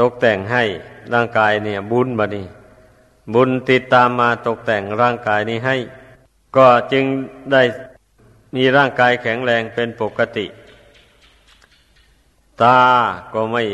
[0.00, 0.64] ตกแต่งให้
[1.14, 2.46] ร่างกายเนี่ย บุญบานี่
[3.34, 5.76] บุญติดตามมาตกแต่งร่างกายนี้ให้
[6.56, 7.04] ก็จึง
[7.52, 7.62] ได้
[8.56, 10.46] มีร่างกายแข็งแรงเป็นปกติ
[12.62, 12.80] ตา
[13.32, 13.64] ก็ไม่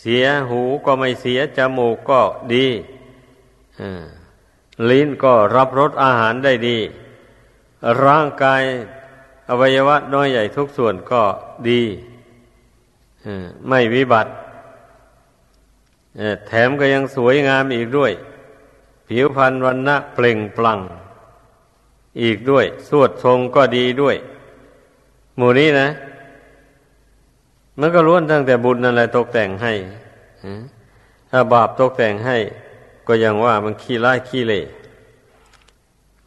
[0.00, 2.20] เสียหูก็ไม่เสียจมูกก็
[2.54, 2.66] ดี
[4.90, 6.78] ลิ้นก็รับรสอาหารได้ดี
[8.04, 8.62] ร่างกาย
[9.48, 11.22] อวัยวะน้อยใหญ่ทุกส่วนก็
[11.68, 11.82] ดี
[13.68, 14.30] ไม่วิบัติ
[16.46, 18.12] แถมก็ยังสวยงามอีกด้วย
[19.08, 20.80] ผิวพรรณวันณะเปล่งปลั่ง
[22.22, 24.16] อีกด้วย สวดทรงก็ดีด้วย
[25.36, 25.88] หมู่นี้นะ
[27.80, 29.72] มันก็ล้วนตั้งแต่บุญนั่นแหละตกแต่งให้
[31.30, 32.36] ถ้าบาปตกแต่งให้
[33.06, 34.66] ก็ยังว่ามันขี้ร้ายขี้เละ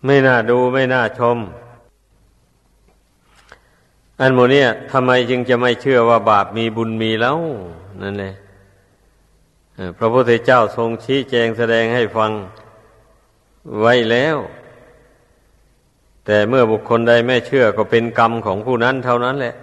[0.06, 1.38] ไม่น่าดูไม่น่าชม
[4.22, 7.40] อันโมเนี่ยทำไมจึงจะไม่เชื่อว่าบาปมีบุญมีแล้ว
[8.02, 8.34] นั่นแหละ
[9.98, 12.32] พระพุทธเจ้าทรงชี้แจงแสดงให้ฟัง
[13.82, 14.38] ไว้แล้ว
[16.26, 19.56] แต่เมื่อบุคคลใดไม่เชื่อก็เป็นกรรมของผู้นั้นเท่านั้นแหละ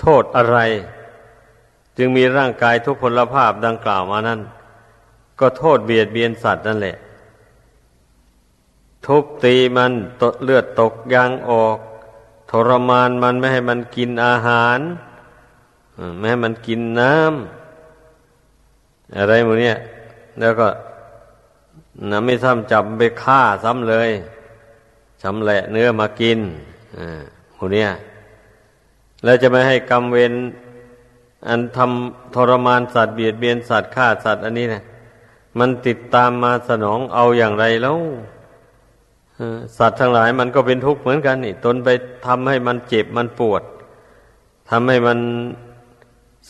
[0.00, 0.58] โทษอะไร
[1.96, 4.40] จึงมีร่างกายทุกพลภาพดังกล่าวมานั้น
[5.40, 6.96] ก็โทษเบียดเบียนสัตว์นั่นแหละ
[9.06, 11.78] ทุบตีมันตเลือดตกยางออก
[12.50, 14.78] ทรมานมันไม่ให้มันกินอาหาร
[16.18, 19.76] ไม่ให้มันกินน้ำอะไรหมดเนี่ย
[20.40, 20.68] แล้วก็
[22.10, 24.10] น้ำไม่ซ้ำจับไปฆ่าซ้ำเลย
[25.22, 26.38] ชำแหละเนื้อมากิน
[26.98, 27.22] อ่า
[27.58, 27.88] หูเนี่ย
[29.24, 30.32] แล้วจะไม่ให้กรรมเวร
[31.48, 34.82] อันทำทรมานสัตว์เบียดเบียนสัตว์ฆ่าสัตว์อันนี้นะ
[35.58, 37.98] มันติดตามมาสนองเอาอย่างไรแล้ว
[39.78, 41.88] สัตว์ทั้งหลายมันก็เป็นทุกข์เหมือนกันนี่ ตนไป
[42.26, 43.62] ทำให้มันเจ็บมันปวด
[44.70, 45.18] ทำให้มัน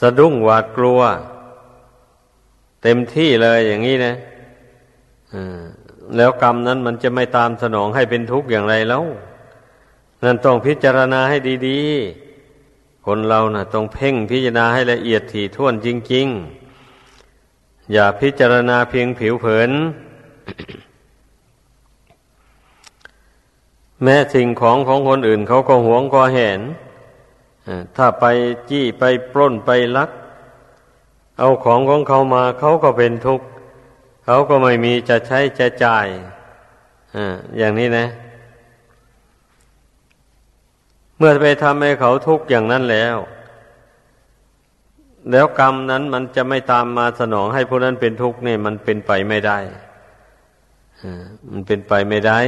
[0.00, 1.00] สะดุ้งหวาดกลัว
[2.82, 4.14] เต็มที่เลยอย่างนี้นะ
[6.16, 9.04] แล้วกรรมนั้นมันจะไม่ตามสนองให้เป็นทุกข์อย่างไรแล้ว
[10.24, 11.36] นั่นต้องพิจารณาให้
[11.68, 11.80] ดี
[12.44, 16.26] ๆ คนเรานะ่ะ ต้องเพ่งพิจารณาให้ละเอียดถี่ถ้วนจริง
[17.10, 19.70] ๆ อย่าพิจารณาเพียงผิวเผิน
[24.02, 26.60] แม้สิ่งของของคนอื่นเขาก็หวงก็เห็น
[27.96, 28.24] ถ้าไป
[28.70, 30.10] จี้ไปปล้นไปลัก
[31.38, 33.46] เอาของของเขามาเขาก็เป็นทุกข์
[34.24, 36.06] เขาก็ไม่มีจะใช้จะจ่าย
[37.16, 38.06] อ่าอย่างนี้นะ
[41.18, 43.16] เมื่อไปทำให้เขาทุกข์อย่างนั้นแล้ว
[45.30, 49.58] แล้วกรรมนั้นมันจะไม่ตามมาสนองให้ผู้นั้นเป็นทุกข์นี่มันเป็นไปไม่ได้
[51.50, 52.38] มันเป็นไปไม่ได้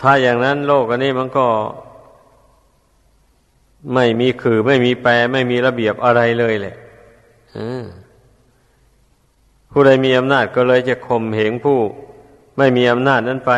[0.00, 1.46] ถ้าอย่างนั้นโลกอันนี้มันก็
[3.94, 6.76] ไม่มีคือไม่มีแปร ไม่มีระเบียบอะไรเลยแหละ
[9.70, 11.78] ผู้ใดมีอำนาจก็เลยจะข่มเหงผู้
[12.58, 13.52] ไม่มีอำนาจนั้นไป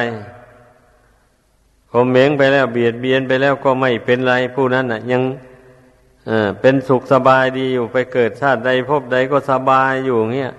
[1.92, 5.22] ข่มเหงไปแล้วเบียดเบียนไปแล้วก็ไม่เป็นไรผู้นั้นน่ะ ยัง
[6.60, 10.52] เป็นสุขสบายดีอยู่ไปเกิดชาติใดพบใดก็สบายอยู่เงี้ย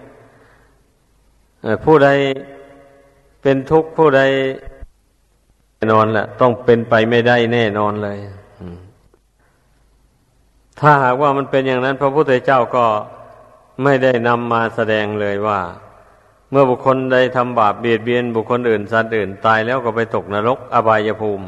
[1.83, 2.09] ผู้ใด
[3.41, 4.21] เป็นทุกข์ผู้ใด
[5.83, 8.17] น่นอนแหละต้องเป็นไปไม่ได้แน่นอนเลย
[10.79, 12.85] ถ้าหากว่ามันเป็นอย่างนั้น พระพุทธเจ้าก็
[13.83, 15.59] ไม่ได้นำมาแสดงเลยว่า
[16.51, 21.43] เมื่อบุคคลใดทำบาปเบียดเบียน บุคคลอื่นสัตว์อื่นตายแล้วก็ไปตกนรกอบายภูมิ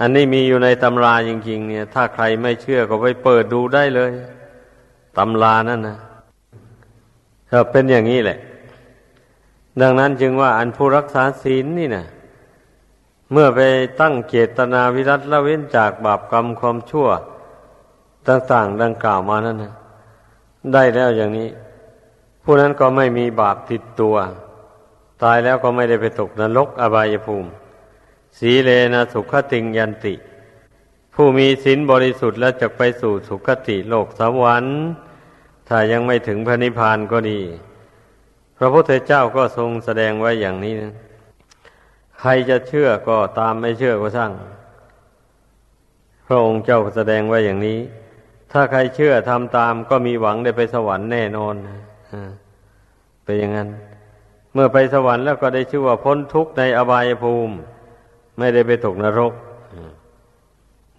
[0.00, 4.10] อันนี้มีอยู่ในตำราจริง ๆ เนี่ย ถ้าใครไม่เชื่อก็ไปเปิดดูได้เลย
[5.18, 5.98] ตำรานั่นนะ
[7.50, 8.38] ถ้าเป็นอย่างนี้แหละ
[9.80, 12.06] ดังนั้นจึงว่าอันผู้รักษาศีลนี่นะ
[13.32, 13.60] เมื่อไป
[14.00, 17.08] ตั้งเจตนาวิรัตละเว้นจากบาปกรรมความชั่ว
[18.28, 19.74] ต่างๆดังกล่าวมานั่นนะ
[20.72, 21.48] ได้แล้วอย่างนี้
[22.42, 24.16] ผู้นั้นก็ไม่มีบาปติดตัว
[25.22, 27.50] ตายแล้วก็ไม่ได้ไปตกนรกอบายภูมิ
[28.38, 30.14] สีเลนะสุขติงยันติ
[31.14, 34.78] ผู้มีศีลบริสุทธิ์แล้วจะไปสู่สุขติโลกสวรรค์
[35.68, 37.40] ถ้ายังไม่ถึงพระนิพพานก็ดี
[38.58, 40.94] พระพุทธเจ้าก็ทรงแสดงไว้อย่างนี้นะ
[42.28, 44.32] รจะเชื่อก็ตามไม่เชื่อก็ช่าง
[46.26, 47.78] พระองค์เจ้าแสดงไว้อย่างนี้
[48.52, 51.54] ถ้าใครเชื่อทำตามก็มีหวังได้ไปสวรรค์แน่นอน
[53.24, 53.68] เป็นอย่างนั้น
[54.52, 57.54] เมื่อไปสวรรค์แล้วก็ได้ชื่อว่าพ้นทุกข์ในอบายภูมิ
[58.38, 59.32] ไม่ได้ไปตกนรก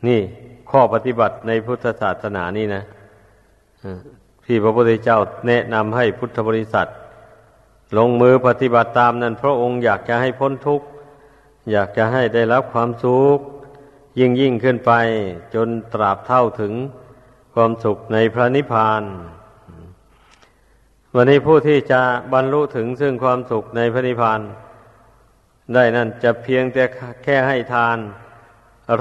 [0.08, 0.22] นี่
[0.70, 2.84] ข้อปฏิบัติในพุทธศาสนานี่นะ
[4.46, 6.88] ที่พระพุทธเจ้าแนะนำให้พุทธบริษัท
[7.98, 10.86] ลงมือปฏิบัติตามนั้น พระองค์อยากจะให้พ้นทุกข์
[11.72, 13.40] อยากจะให้ได้รับความสุข
[14.20, 14.92] ยิ่งยิ่งขึ้นไป
[15.56, 16.74] จนตราบเท่าถึง
[17.54, 19.04] ความสุขในพระนิพพาน
[21.16, 22.02] วันนี้ผู้ที่จะ
[22.34, 24.40] บรรลุถึงซึ่งความสุขในพระนิพพาน
[25.74, 26.84] ได้นั่นจะเพียงแต่
[27.24, 27.98] แค่ให้ทาน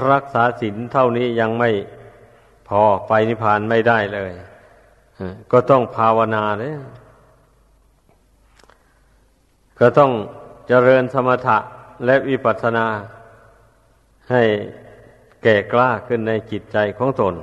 [0.09, 1.69] รักษาศีลเท่านี้ยังไม่
[2.67, 4.31] พอไปนิพพานไม่ได้เลย
[5.51, 6.73] ก็ต้องภาวนาเลย
[9.79, 10.11] ก็ต้อง
[10.67, 11.57] เจริญสมถะ
[12.05, 12.85] และวิปัสสนา
[14.31, 14.43] ให้
[15.43, 17.35] แก่กล้าขึ้นในจิตใจของตน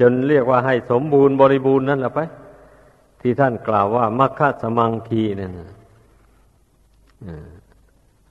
[0.00, 2.20] จนเรียกว่าให้สมบูรณ์บริบูรณ์นั่นแหละไป
[3.20, 5.52] ที่ท่านกล่าวว่ามัคคะสมังคีนั่น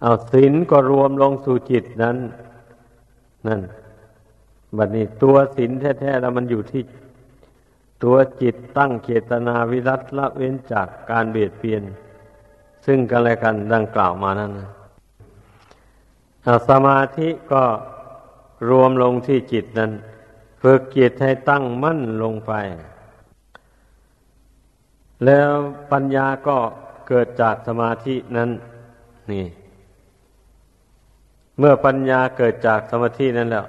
[0.02, 2.18] เอาศีลก็รวมลงสู่จิตนั้น
[3.48, 3.62] นั่น
[4.78, 6.84] บัดนี้ตัวศีลแท้ๆแล้วมันอยู่ที่
[8.04, 11.84] ตัวจิตตั้งเจตนาวิรัตละเว้นจากการเบียดเบียน
[12.90, 14.52] ซึ่งกันและกันดังกล่าวมานั้น
[16.70, 17.64] สมาธิก็
[18.70, 19.92] รวมลงที่จิตนั้น
[20.62, 22.52] ฝึกจิตให้ตั้งมั่นลงไป
[25.26, 25.52] แล้ว
[25.92, 26.58] ปัญญาก็
[27.08, 28.50] เกิดจากสมาธินั้น
[29.32, 29.46] นี่
[31.58, 33.66] เมื่อปัญญาเกิดจากสมาธินั้นแล้ว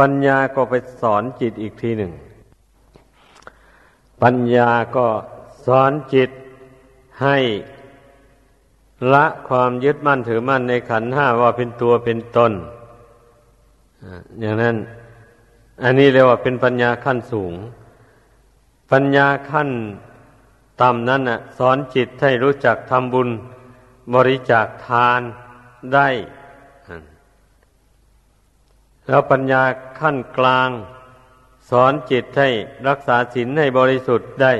[0.00, 2.12] ปัญญาก็ไปสอนจิตอีกทีหนึ่ง
[4.22, 5.06] ปัญญาก็
[5.66, 6.30] สอนจิต
[7.22, 7.38] ให้
[9.12, 12.52] ละความยึดมั่นถือมั่นในขันห้าว่าเป็นตัวเป็นตน
[14.40, 14.76] อย่างนั้น
[15.82, 17.54] อันนี้เรียกว่าเป็นปัญญาขั้นสูง
[18.92, 19.70] ปัญญาขั้น
[20.82, 23.28] ต่ำนั้นน่ะ สอนจิตให้รู้จักทำบุญ
[24.14, 25.20] บริจาคทาน
[25.94, 26.08] ได้
[29.06, 29.62] แล้วปัญญา
[30.00, 30.70] ขั้นกลาง
[31.70, 32.48] สอนจิตให้
[32.88, 34.52] รักษาศีลให้บริสุทธิ์ได้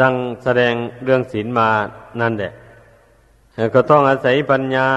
[0.00, 1.70] ดังแสดงเรื่องศีลมา
[2.20, 2.52] นั่นแหละ
[3.74, 4.88] ก็ต้องอาศัยปัญญา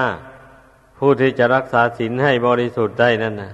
[0.98, 3.52] ผู้ที่จะรักษาศีลให้บริสุทธิ์ได้นั่นนะ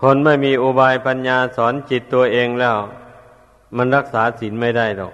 [0.00, 2.76] คนไม่มีอุบายปัญญาสอนจิตตัวเองแล้ว
[3.76, 5.12] มันรักษาศีลไม่ได้หรอก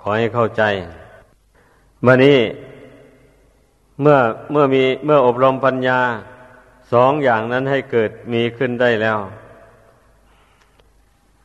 [0.00, 0.62] ขอให้เข้าใจ
[2.04, 2.38] มานี้
[4.00, 4.18] เมื่อ
[4.52, 6.00] เมื่อมีเมื่ออบรมปัญญา
[6.92, 9.18] สองอย่างนั้นให้เกิดมีขึ้นได้แล้ว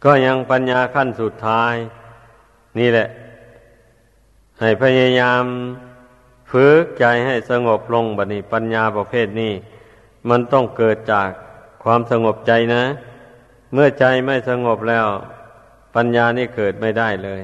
[0.04, 1.76] ก็ยังปัญญาขั้นสุดท้าย
[2.80, 3.08] นี่แหละ
[4.60, 5.44] ให้พยายาม
[6.52, 9.54] ฝึกใจให้สงบลงบัดนี้ปัญญาประเภทนี้
[10.30, 11.30] มันต้องเกิดจาก
[11.84, 12.84] ความสงบใจนะ
[13.74, 15.06] เมื่อใจไม่สงบแล้ว
[15.96, 17.42] ปัญญานี่เกิดไม่ได้เลย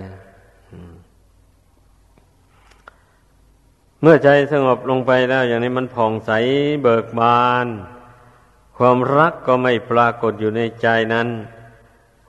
[4.02, 6.32] เมื่อใจสงบลงไปแล้ว อย่างนี้มันผ่องใส
[6.84, 7.68] เบิกบาน
[8.78, 11.28] ความรักก็ไม่ปรากฏอยู่ในใจนั้น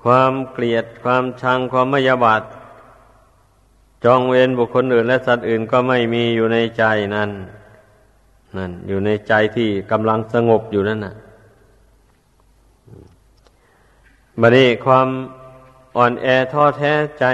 [0.02, 2.42] ความเกลียดความชังความมยาบาด
[4.04, 6.84] จองเวรบุคคลอื่นและสัตว์อื่นก็ไม่มีอยู่ในใจ
[7.16, 7.30] นั้น
[8.56, 11.14] นั่น อยู่ในใจที่กำลังสงบอยู่นั่นน่ะ
[14.40, 15.08] บัดนี้ความ
[15.96, 17.26] อ่อนแอท้อแท้ใจ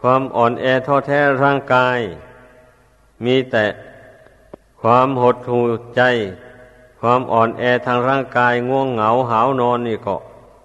[0.00, 1.98] ความอ่อนแอท้อแท้ร่างกาย
[3.24, 3.64] มีแต่
[4.82, 5.64] ความหดหู่
[5.96, 6.02] ใจ
[7.00, 10.14] ความอ่อนแอทางร่างกายง่วงเหงาหาวนอนนี่ก็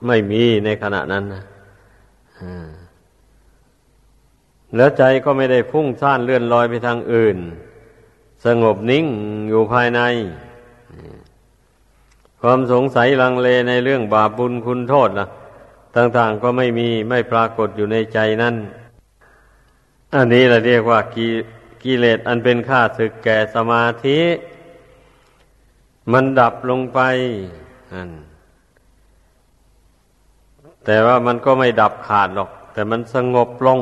[0.06, 1.44] ไม่มีในขณะนั้นนะ
[4.76, 7.38] แล้วใจก็ไม่ได้พุ่งซ่านเลื่อนลอยไปทางอื่น
[8.46, 9.06] สงบนิ่ง
[9.50, 10.02] อยู่ภายใน
[12.42, 15.28] ความสงสัยลังเลในเรื่องบาปบุญคุณโทษนะ
[15.96, 18.56] ต่างๆก็ไม่มีไม่ปรากฏอยู่ในใจนั่น
[20.14, 21.28] อันนี้เราเรียกว่ากิ
[21.84, 24.20] กิเลสอันเป็นข้าศึกแก่สมาธิ
[26.12, 27.00] มันดับลงไป
[30.86, 33.80] แต่ว่ามันก็ไม่ดับขาดหรอก แต่มันสงบลง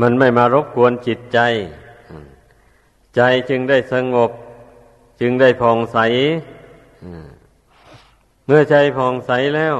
[0.00, 1.38] มันไม่มารบกวนจิตใจ
[3.16, 3.20] ใจ
[3.50, 4.30] จึงได้สงบ
[5.20, 5.98] จึงได้ผ่องใส
[8.46, 9.76] เมื่อใจผ่องใสแล้ว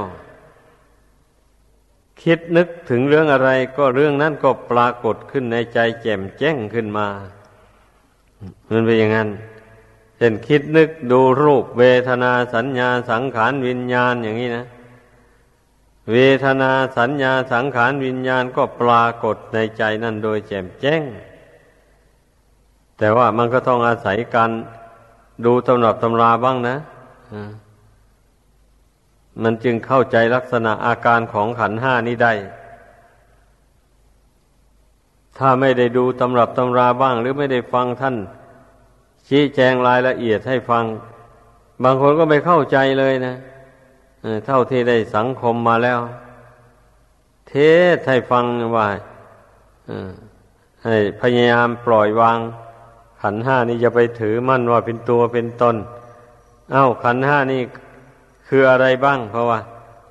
[2.23, 7.09] คิดนึกถึงเรื่องอะไร ก็เรื่องนั้นก็ปรากฏขึ้นในใจแจ่มแจ้งขึ้นมา
[8.71, 9.29] มันเป็นอย่างนั้น
[10.17, 14.65] เช่นคิดนึกดูรูปเวทนาสัญญาสังขารวิญญาณอย่างนี้นะ
[16.13, 21.03] เวทนาสัญญาสังขารวิญญาณก็ปรากฏในใจนั่นโดยแจ่มแจ้ง
[22.99, 24.51] แต่ว่ามันก็ต้องอาศัยการ
[25.45, 26.77] ดูตำรับตำราบ้างนะ
[29.43, 32.33] มันจึงเข้าใจลักษณะอาการของขันห้านี้ได้
[35.39, 38.17] ถ้าไม่ได้ดูตำรับตำราบ้าง หรือไม่ได้ฟังท่าน
[39.29, 40.85] ชี้แจงรายละเอียดให้ฟัง
[41.83, 43.37] บางคนก็ไม่เข้าใจเลยนะ
[44.47, 46.01] เท่าที่ได้สังคมมาแล้ว
[47.49, 47.55] เท
[47.97, 48.45] ศให้ฟัง
[48.77, 48.89] ว่า
[50.85, 52.39] ให้พยายามปล่อยวาง
[53.23, 55.77] ขันห้านี้จะไปถือมั่นว่าเป็นตัวเป็นตน
[56.73, 57.61] เอา้าขันห้านี่
[58.49, 59.59] คืออะไรบ้าง เพราะว่า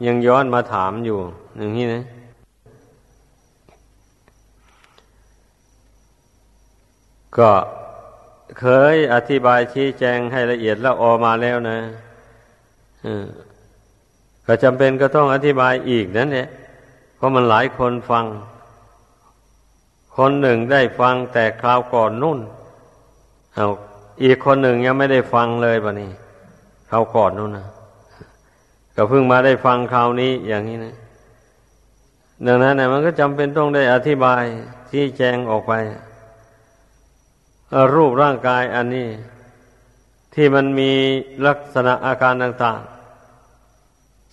[0.06, 1.18] ยังย้อนมาถามอยู่
[1.58, 2.04] อย่างนี้นะ
[7.38, 7.52] ก็
[8.60, 11.78] เคยอธิบายชี้แจงให้ละเอียดแล้วออกมาแล้วนะ
[14.48, 16.48] ก็จำเป็นก็ต้องอธิบายอีกนั่นแหละ
[17.16, 18.26] เพราะมันหลายคนฟัง
[20.18, 22.40] คนหนึ่งได้ฟังแต่คราวก่อนนู่น
[23.56, 23.68] เอา
[24.24, 26.12] อีกคนหนึ่งยังไม่ได้ฟังเลยบะนี่
[26.90, 27.68] คราวก่อนนู่นนะ
[28.96, 30.96] ก็เพิ่งมาได้ฟังคราวนี้อย่างนี้นะ
[32.46, 34.44] ดังนั้นนะมันก็จำเป็นต้องได้อธิบาย
[34.92, 35.74] ที่แจงออกไป
[37.94, 39.08] รูปร่างกายอันนี้
[40.34, 40.92] ที่มันมี
[41.48, 42.95] ลักษณะอาการต่างๆ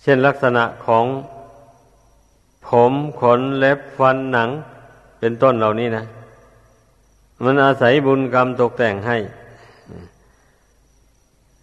[0.03, 1.05] เช่นลักษณะของ
[2.67, 4.49] ผมขนเล็บฟันหนัง
[5.19, 6.05] เป็นต้นเหล่านี้นะ
[7.43, 9.17] มันอาศัยบุญกรรมตกแต่งให้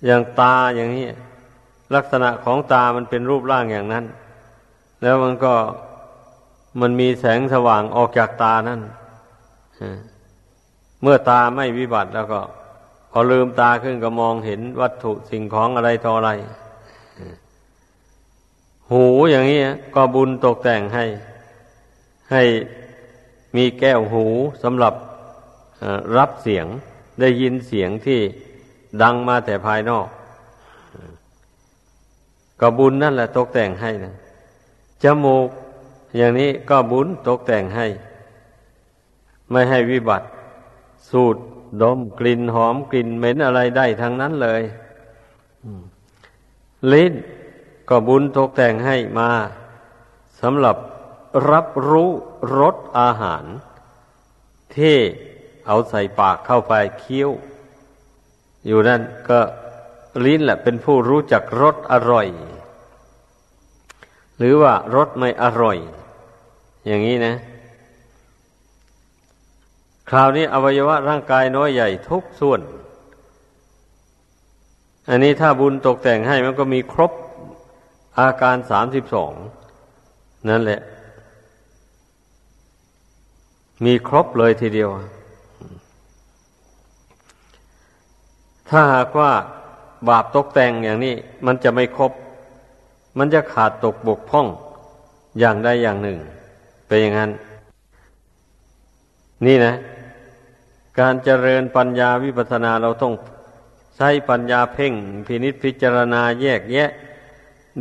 [0.07, 1.07] อย่างตาอย่างนี้
[1.95, 4.05] ลักษณะของตามันเป็นรูปร่างอย่างนั้น
[5.03, 5.55] แล้วมันก็
[6.81, 8.81] มันมีแสงสว่างออกจากตานั่น
[11.03, 12.41] เมื่อตาไม่วิบัติแล้วก็
[13.11, 16.31] พอลืมตาขึ้นก็มองเห็นวัตถุสิ่งของอะไรต่ออะไร
[18.93, 19.61] หูอย่างนี้
[19.95, 21.05] ก็บุญตกแต่งให้
[22.33, 22.43] ให้
[23.57, 24.25] มีแก้วหู
[24.63, 24.95] สำหรับ
[26.17, 26.67] รับเสียง
[27.21, 28.21] ได้ยินเสียงที่
[29.03, 30.07] ดังมาแต่ภายนอก
[32.61, 34.15] ก็บุญนั่นแหละตกแต่งให้นะ
[35.03, 35.49] จมูก
[36.17, 37.87] อย่างนี้ก็บุญตกแต่งให้
[39.51, 40.27] ไม่ให้วิบัติ
[41.11, 41.37] สูด
[41.83, 44.63] ดมกลิ่นหอมกลิ่นเหม็นอะไรได้ทั้งนั้นเลย
[46.93, 47.13] ลิ้น
[47.93, 49.31] ก็บุญตกแต่งให้มา
[50.41, 50.77] สำหรับ
[51.51, 52.11] รับรู้
[52.59, 53.45] รสอาหาร
[54.77, 54.97] ที่
[55.67, 57.31] เอาใส่ปากเข้าไปเคี้ยว
[58.67, 59.41] อยู่นั่นก็
[60.25, 62.27] ลิ้นแหละเป็นผู้รู้จักรสอร่อย
[64.39, 65.79] หรือว่ารสไม่อร่อย
[66.87, 67.35] อย่างนี้นะ
[70.11, 72.61] คราวนี้อวัยวะร่างกายน้อยใหญ่ทุกส่วน
[75.09, 77.13] อันนี้ถ้าบุญตกแต่งให้มันก็มีครบ
[78.21, 79.33] อาการสามสิบสอง
[80.49, 80.81] นั่นแหละ
[83.85, 84.91] มีครบเลยทีเดียว
[88.69, 89.33] ถ้าหากว่า
[90.09, 91.15] บาปตกแต่งอย่างนี้
[91.47, 92.13] มันจะไม่ครบ
[93.19, 94.47] มันจะขาดตกบกพร่อง
[95.39, 96.19] อย่างใดอย่างหนึ่ง
[96.87, 97.31] เป็นอย่างนั้น
[99.47, 99.75] นี่นะ
[101.01, 103.15] การเจริญปัญญาวิปัสสนาเราต้อง
[103.97, 104.93] ใช้ปัญญาเพ่ง
[105.27, 106.91] พินิษพิจารณาแยกแยะ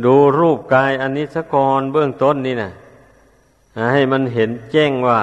[0.04, 2.72] ดูรูปกายอันนี้สะกรเบื้องต้นนี่นะ
[3.92, 5.20] ให้มันเห็นแจ้งว่า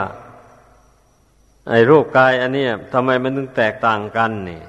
[1.70, 4.61] ไอ้รูปกายอันนี้ทำไมมันถึงแตกต่างกันนี่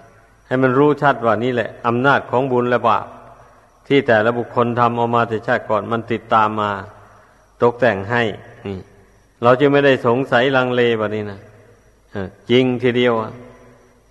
[0.47, 3.07] ให้มันรู้ชัดว่านี่แหละอำนาจของบุญและบาป
[3.87, 6.71] ที่แต่ละบุคคลทำออกมาแต่ชาติก่อนมันติดตามมา
[7.63, 8.23] ตกแต่งให้
[8.67, 8.79] นี่
[9.43, 11.41] เราจะไม่ได้สงสัยลังเลแบบนี้นะ
[12.51, 13.13] จริงทีเดียว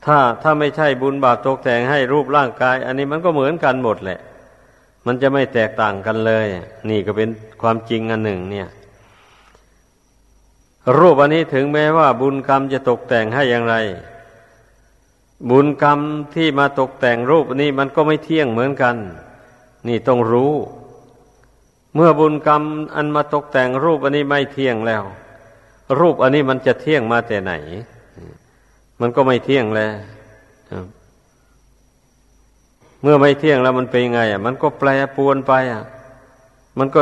[0.06, 4.20] ถ้าถ้าไม่ใช่บุญบาปตกแต่งให้รูปร่างกาย อันนี้มันก็เหมือนกันหมดแหละ
[5.08, 6.48] มันจะไม่แตกต่างกันเลย
[6.90, 7.30] นี่ก็เป็น
[7.62, 8.68] ความจริงอันหนึ่ง เนี่ย
[10.98, 13.76] รูปอันนี้ถึงแม้ว่า บุญกรรมจะตกแต่งให้อย่างไร
[15.50, 16.00] บุญกรรม
[16.36, 18.96] ที่มาตกแต่งรูปนี้มันก็ไม่เที่ยงเหมือนกัน
[19.88, 20.54] นี่ต้องรู้
[21.96, 22.64] เมื่อบุญกรรม
[22.96, 25.04] อันมาตกแต่งรูปอันนี้ไม่เที่ยงแล้ว
[26.00, 27.54] รูปอันนี้มันจะเที่ยงมาแต่ไหน
[29.02, 29.94] มันก็ไม่เที่ยงแล้ว
[33.02, 35.84] เมื่อไม่เที่ยงแล้วมันเป็นยังไง อะ มันก็แปรปวนไปอะ
[36.80, 37.02] มันก็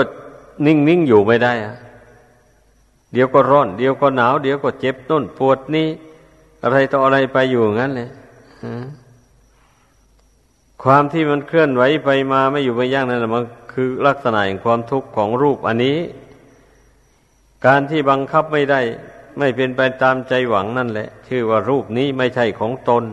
[0.65, 1.75] นิ่งนิ่งอยู่ไม่ได้อะ
[3.13, 5.87] เดี๋ยวก็ร้อน เดี๋ยวก็หนาว เดี๋ยวก็เจ็บต้นปวดนี่
[6.63, 8.09] อะไรต่ออะไรไปอยู่งั้นเลย
[10.83, 13.43] ความที่มันเคลื่อนไหวไปมาไม่อยู่ไม่ย่างนั่นแหละมัน
[13.73, 15.97] คือลักษณะแห่งความทุกข์ของรูปอันนี้
[17.65, 18.81] การที่บังคับไม่ได้
[19.39, 23.03] ไม่เป็นไปตามใจหวังนั่นแหละ ชื่อว่ารูปนี้ไม่ใช่ของตน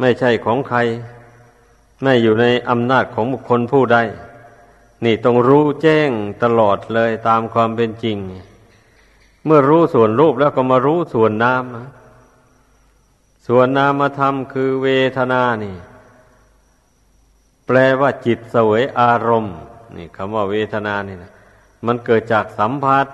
[0.00, 0.78] ไม่ใช่ของใคร
[2.02, 3.98] ไม่อยู่ในอำนาจของบุคคลผู้ใด
[5.04, 6.10] นี่ต้องรู้แจ้ง
[6.42, 8.16] ตลอดเลยตามความเป็นจริง
[9.44, 11.64] เมื่อรู้ส่วนรูปแล้วก็มารู้ส่วนนาม
[13.46, 15.76] ส่วนนามธรรมคือเวทนานี่
[17.66, 19.56] แปลว่าจิตเสวยอารมณ์
[19.96, 21.32] นี่คำว่าเวทนานี่นะ
[21.86, 23.06] มันเกิดจากสัมผัส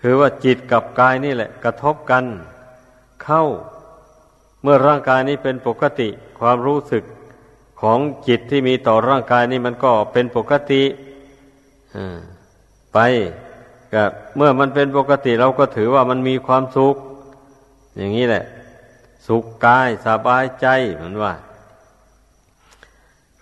[0.00, 2.24] คือว่าจิตกับกายนี่แหละ กระทบกัน
[3.22, 3.44] เข้า
[4.62, 6.08] เมื่อร่างกายนี้เป็นปกติ
[6.40, 7.04] ความรู้สึก
[7.80, 10.82] ของจิตที่มีต่อร่างกายนี่มันก็เป็นปกติ
[12.92, 12.98] ไป
[13.92, 14.04] ก็
[14.36, 16.96] เมื่อมันเป็นปกติเราก็ถือว่ามันมีความสุข
[17.96, 18.44] อย่างนี้แหละ
[19.26, 21.32] สุขกายสบายใจเหมือนว่า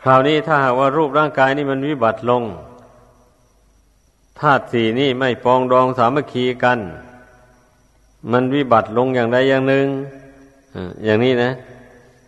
[0.02, 2.42] คราวนี้ถ้าหากว่ารูปร่างกายนี่มันวิบัติลง
[4.40, 6.78] ธาตุสี่นี่ไม่ปองดองสามัคคีกัน
[8.32, 9.86] มันวิบัติลงอย่างใดอย่างหนึ่ง
[11.04, 11.50] อย่างนี้นะ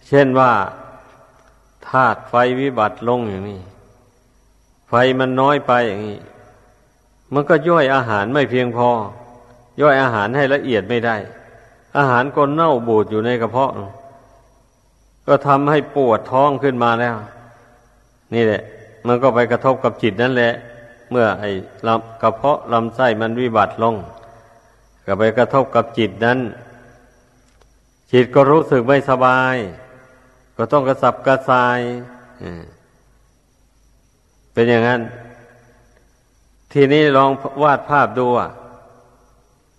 [0.08, 0.50] เช่นว่า
[1.88, 3.60] ธาตุไฟวิบัติลงอย่างนี้
[4.88, 6.18] ไฟมันน้อยไปอย่างนี้
[7.32, 8.88] มันก็ย่อยอาหารไม่เพียงพอ
[9.80, 11.16] ย่อยอาหารให้ละเอียดไม่ได้
[11.98, 13.72] อาหารก็เน่าบูดอยู่ในกระเพาะ
[15.26, 17.16] ก็ทำให้ปวดท้องขึ้นมาแล้ว
[18.34, 18.62] นี่แหละ
[19.06, 20.52] มันก็ไปกระทบกับจิตนั่นแหละ
[21.10, 21.50] เมื่อไอ้
[22.22, 23.94] กระเพาะลำไส้มันวิบัติลง
[25.06, 26.38] ก็ไปกระทบกับจิตนั้น
[28.12, 29.56] จิตก็รู้สึกไม่สบาย
[30.62, 31.80] ก็ต้องกระสับกระส่าย
[34.52, 35.00] เป็นอย่างนั้น
[36.72, 37.30] ทีนี้ลอง
[37.62, 38.50] วาดภาพดูอะ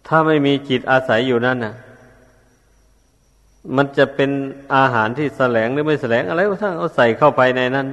[0.07, 1.73] ถ้าไม่มีจิตอาศัยอยู่นั่นน่ะ
[3.75, 4.29] มันจะเป็น
[4.75, 7.87] อาหารที่แสลงหรือไม่แสลงอะไรก็ทั้งเอาใส่เข้าไปในนั้น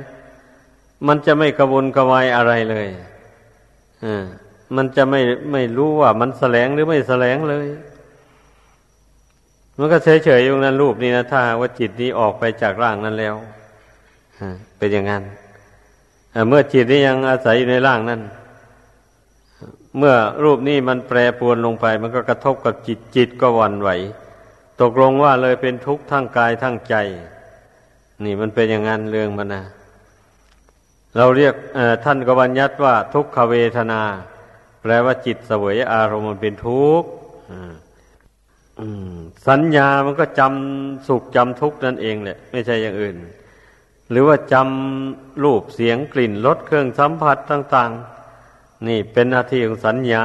[1.07, 2.89] มันจะไม่กระวนกระวายอะไรเลย
[4.05, 4.25] อ่า
[4.77, 5.21] มันจะไม่
[5.53, 7.67] ไม่รู้ว่ามันแสลงหรือไม่แสลงเลย
[9.81, 13.35] มันก็เฉยเฉยอยู่นั้นรูปนี้นะถ้าว่าจิตนี้ออกไปจากร่างนั้นแล้ว
[14.79, 15.23] เป็นอย่างนั้น
[16.49, 18.21] เมื่อจิตนี้ยังอาศัยอยู่ในร่างนั้น
[19.99, 20.15] เมื่อ
[20.45, 23.91] รูปนี้มันแปรปรวนลงไป มันก็กระทบกับจิตจิตก็วันไหว
[24.81, 26.95] ตกลงว่าเลยเป็นทุกข์ทั้งกายทั้งใจ
[28.25, 29.63] นี่มันเป็นอย่างนั้นเรื่องมันนะ
[31.17, 31.55] เราเรียก
[32.05, 34.03] ท่านก็บัญญัติว่า ทุกขเวทนา
[34.83, 37.09] แปลว่าจิตเสวยอารมณ์มันเป็นทุกข์
[39.49, 43.17] สัญญามันก็จำสุขจำทุกข์นั่นเองแหละ ไม่ใช่อย่างอื่น
[44.11, 47.91] หรือว่าจำรูปเสียงกลิ่นรสเครื่องสัมผัสต่าง
[48.41, 50.25] ๆ นี่เป็นหน้าที่ของสัญญา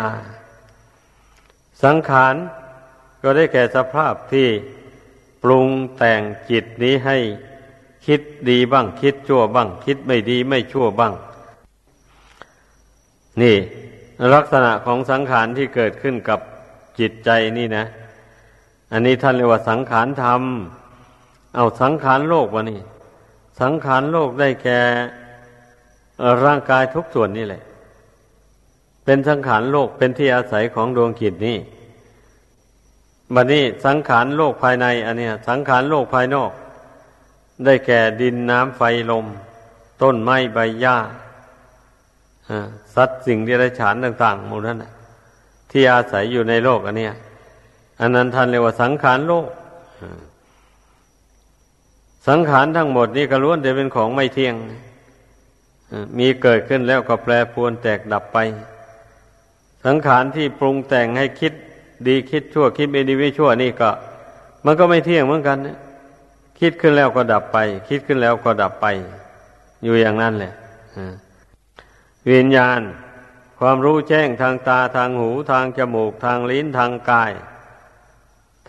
[1.83, 2.35] สังขาร
[3.21, 4.47] ก็ได้แก่สภาพที่
[5.43, 7.17] ปรุงแต่งจิตนี้ให้
[8.05, 11.13] คิดดีบ้าง คิดชั่วบ้าง คิดไม่ดีไม่ชั่วบ้าง
[13.41, 13.55] นี่
[14.33, 16.39] ลักษณะของสังขารที่เกิดขึ้นกับ
[16.99, 17.85] จิตใจนี่นะ
[18.93, 20.41] อันนี้ท่านเรียกว่าสังขารธรรม
[21.55, 22.81] เอาสังขารโลกวะนี่
[23.61, 24.79] สังขารโลกได้แก่
[26.43, 27.63] ร่างกายทุกส่วนนี่แหละ
[29.05, 31.57] เป็นสังขารโลกเป็นที่อาศัยของดวงจิตนี่
[33.33, 36.51] บัดนี้สังขารโลกภายใน อันเนี้ย สังขารโลกภายนอก
[37.65, 38.81] ได้แก่ดินน้ำไฟ
[39.11, 39.25] ลม
[40.01, 40.97] ต้นไม้ใบหญ้า
[42.95, 44.83] สัตว์สิ่งเดรัจฉานต่างๆหมดนั้น
[45.71, 47.13] ที่อาศัยอยู่ในโลกอันเนี้ย
[47.99, 49.47] อันนั้นท่านเรียกว่าสังขารโลก
[52.27, 54.55] สังขารทั้งหมดนี้ก็ล้วนแต่เป็นของไม่เที่ยง
[56.17, 58.37] มีเกิดขึ้นแล้วก็แปรปรวนแตกดับไป
[59.85, 61.53] สังขารที่ปรุงแต่งให้คิด
[62.07, 63.89] ดีคิดชั่วคิดไม่ดีไม่ชั่วนี่ก็
[64.65, 65.57] มันก็ไม่เที่ยงเหมือนกัน
[66.59, 67.57] คิดขึ้นแล้วก็ดับไป
[67.89, 68.85] คิดขึ้นแล้วก็ดับไป
[69.83, 70.53] อยู่อย่างนั้นแหละ
[72.29, 72.81] วิญญาณ
[73.59, 77.31] ความรู้แจ้งทางตาทางหูทางจมูกทางลิ้นทางกาย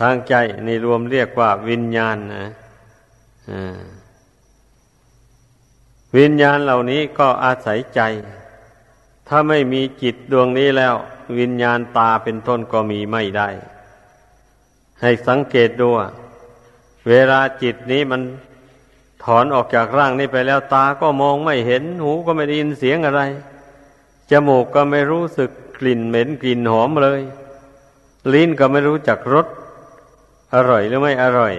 [0.01, 0.35] ทางใจ
[0.69, 2.47] นี่รวมเรียกว่าวิญญาณนะ
[6.17, 8.01] วิญญาณเหล่านี้ก็อาศัยใจ
[9.29, 10.95] ถ้าไม่มีจิตดวงนี้แล้ว
[11.39, 13.49] วิญญาณตาเป็นต้นก็มีไม่ได้
[15.01, 15.89] ให้สังเกตดู
[17.09, 18.23] เวลาจิตนี้มัน
[19.25, 23.23] ถอนออกจากร่างนี้ไปแล้วตาก็มองไม่เห็น หูก็ไม่ได้ยินเสียงอะไร
[24.31, 27.23] จมูกก็ไม่รู้สึกกลิ่นเหม็นกลิ่นหอมเลย
[28.33, 29.47] ลิ้นก็ไม่รู้จักรส
[30.55, 31.55] อร่อยหรือไม่อร่อย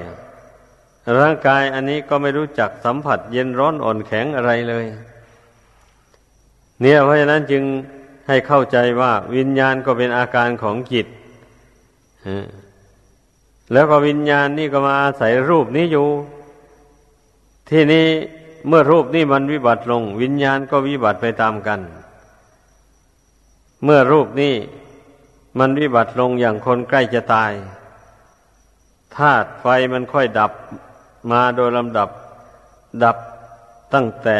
[1.19, 4.85] ร่างกายอันนี้ก็ไม่รู้จักสัมผัสเย็นร้อนอ่อนแข็งอะไรเลย
[6.81, 7.63] เนี่ยเพราะฉะนั้นจึง
[8.27, 11.07] ให้เข้าใจว่าวิญญาณก็เป็นอาการของจิต
[13.73, 16.07] แล้วก็วิญญาณนี่ก็มาอาศัยรูปนี้อยู่
[17.69, 18.07] ที่นี้
[18.67, 21.79] เมื่อรูปนี้มันวิบัติลง วิญญาณก็วิบัติไปตามกัน
[23.83, 24.55] เมื่อรูปนี้
[25.59, 27.51] มันวิบัติลงอย่างคนใกล้จะตาย
[29.17, 30.51] ธาตุไฟมันค่อยดับ
[31.31, 32.09] มาโดยลำดับ
[33.03, 33.17] ดับ
[33.93, 34.39] ตั้งแต่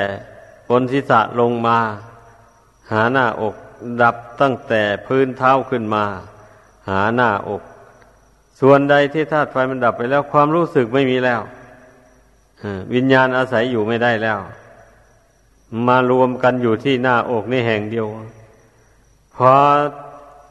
[0.69, 1.77] บนศีรษะลงมา
[2.91, 3.55] หาหน้าอก
[4.01, 6.03] ดับตั้งแต่พื้นเท้าขึ้นมา
[6.89, 7.61] หาหน้าอก
[8.61, 11.41] ส่วนใดที่ธาตุไฟมันดับไปแล้วความรู้สึกไม่มีแล้ว
[12.93, 14.39] วิญญาณอาศัยอยู่ไม่ได้แล้ว
[15.87, 18.07] มารวมกันอยู่ที่หน้าอกนี่แห่งเดียว
[19.35, 19.51] พอ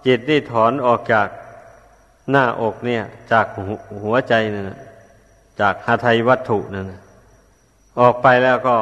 [0.06, 1.28] จิตนี่ถอนออกจาก
[2.30, 3.02] หน้าอกเนี่ย
[3.32, 3.46] จาก
[4.02, 4.70] หัวใจนั่น
[5.60, 6.86] จากหาไทยวัตถุนั่น
[8.00, 8.76] ออกไปแล้วก็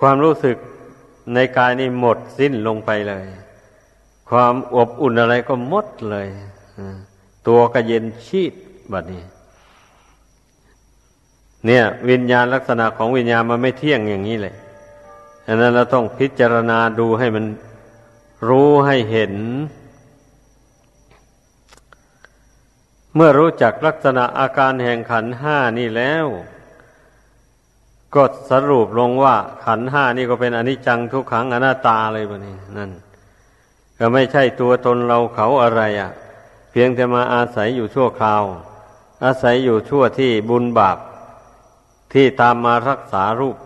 [0.00, 0.56] ความรู้สึก
[1.34, 3.24] ในกายนี่หมดสิ้นลงไปเลย
[4.30, 6.28] ความอบอุ่นอะไรก็หมดเลย
[7.46, 8.52] ตัวก็เย็นชีด
[8.90, 9.22] แบบนี้
[11.66, 14.54] เนี่ย วิญญาณลักษณะของวิญญาณมันไม่เที่ยงอย่างนี้เลย
[15.46, 17.44] ดังนั้นเราต้องพิจารณาดูให้มัน
[18.48, 19.34] รู้ให้เห็น
[23.14, 26.26] เมื่อรู้จักลักษณะอาการแห่งขันห้านี่แล้ว
[28.14, 32.90] ก็สรุปลงว่าขันห้านี่ก็เป็นอนิจจังทุกขังอนัตตาเลยบะนี่นั่น
[33.98, 36.10] ก็ไม่ใช่ตัวตนเราเขาอะไรอะ่ะ
[36.70, 38.42] เพียงแต่มาอาศัยอยู่ชั่วคราว
[39.24, 40.98] อาศัยอยู่ชั่วที่บุญบาป
[42.12, 43.56] ที่ตามมารักษารูป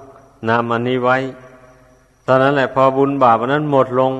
[0.49, 1.19] นามอันนี้ไว้
[2.27, 4.13] ตอนนั้นแหละพอบุญบาปอันนั้นหมดลง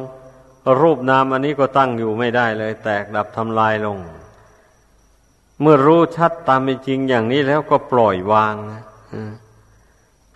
[0.83, 3.99] รูปนามอันนี้ก็ตั้งอยู่ไม่ได้เลย แตกดับทำลายลง
[5.61, 8.83] เมื่อรู้ชัดตามเป็นจริงอย่างนี้แล้วก็ปล่อยวางนะ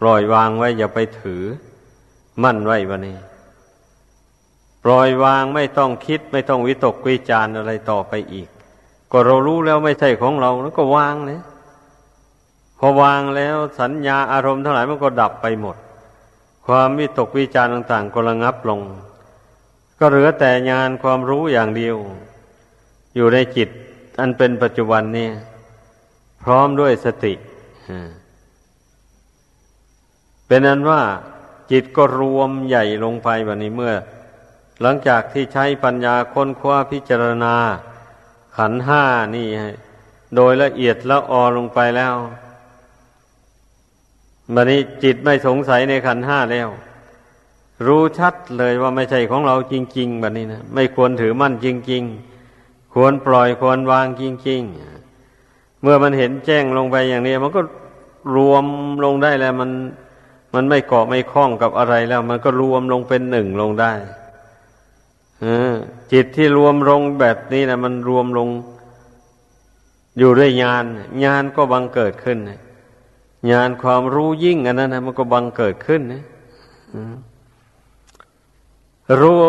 [0.00, 1.42] ปล่อยวางไว้อย่าไปถือ
[2.42, 3.18] มั่นไว้วันนี้
[4.84, 8.48] ปล่อยวางไม่ต้องคิด ไม่ต้องวิตกวิจารอะไรต่อไปอีก
[9.12, 11.40] ก็เรารู้แล้วไม่ใช่ของเราแล้วก็วางเลย
[12.78, 15.76] พอวางแล้วสัญญาอารมณ์ทั้งหลายมันก็ดับไปหมด
[16.66, 18.80] ความวิตกวิจารต่าง ๆ ก็ระงับลง
[19.98, 21.96] ก็เหลือแต่ญาณความรู้อย่างเดียว
[23.16, 23.68] อยู่ในจิต
[24.18, 25.28] อันเป็นปัจจุบันนี่
[26.42, 27.34] พร้อมด้วยสติ
[30.46, 31.02] เป็นนั้นว่า
[31.70, 33.94] จิตก็รวมใหญ่ลงไปวันนี้เมื่อ
[34.82, 37.54] หลังจากที่ใช้ปัญญาค้นคว้าพิจารณา
[38.56, 39.02] ขันห้า
[39.36, 39.48] นี่
[40.36, 42.14] โดยละเอียดละออลงไปแล้ว
[44.54, 46.68] บันนี้จิตไม่สงสัยในขันห้าแล้ว
[47.86, 52.35] รู้ชัดเลยว่าไม่ใช่ของเราจริง ๆ แบบนี้นะ ไม่ควรถือมั่นจริง ๆ
[52.98, 57.60] ควรปล่อยควรวางจริงๆ เมื่อมันเห็นแจ้งลงไปอย่างนี้ มันก็
[58.36, 58.64] รวม
[59.04, 59.70] ลงได้แล้ว มัน
[60.54, 63.92] มันไม่เกาะไม่คล้องกับอะไรแล้ว มันก็รวมลงเป็นหนึ่งลงได้
[66.12, 68.48] จิตที่รวมลงแบบนี้นะมันรวมลง
[70.18, 70.84] อยู่ด้วยญาณ
[71.24, 72.38] ญาณก็บังเกิดขึ้น
[73.50, 76.22] ญาณความรู้ยิ่งอันนั้นนะมันก็บังเกิดขึ้นนะ
[79.20, 79.40] รู้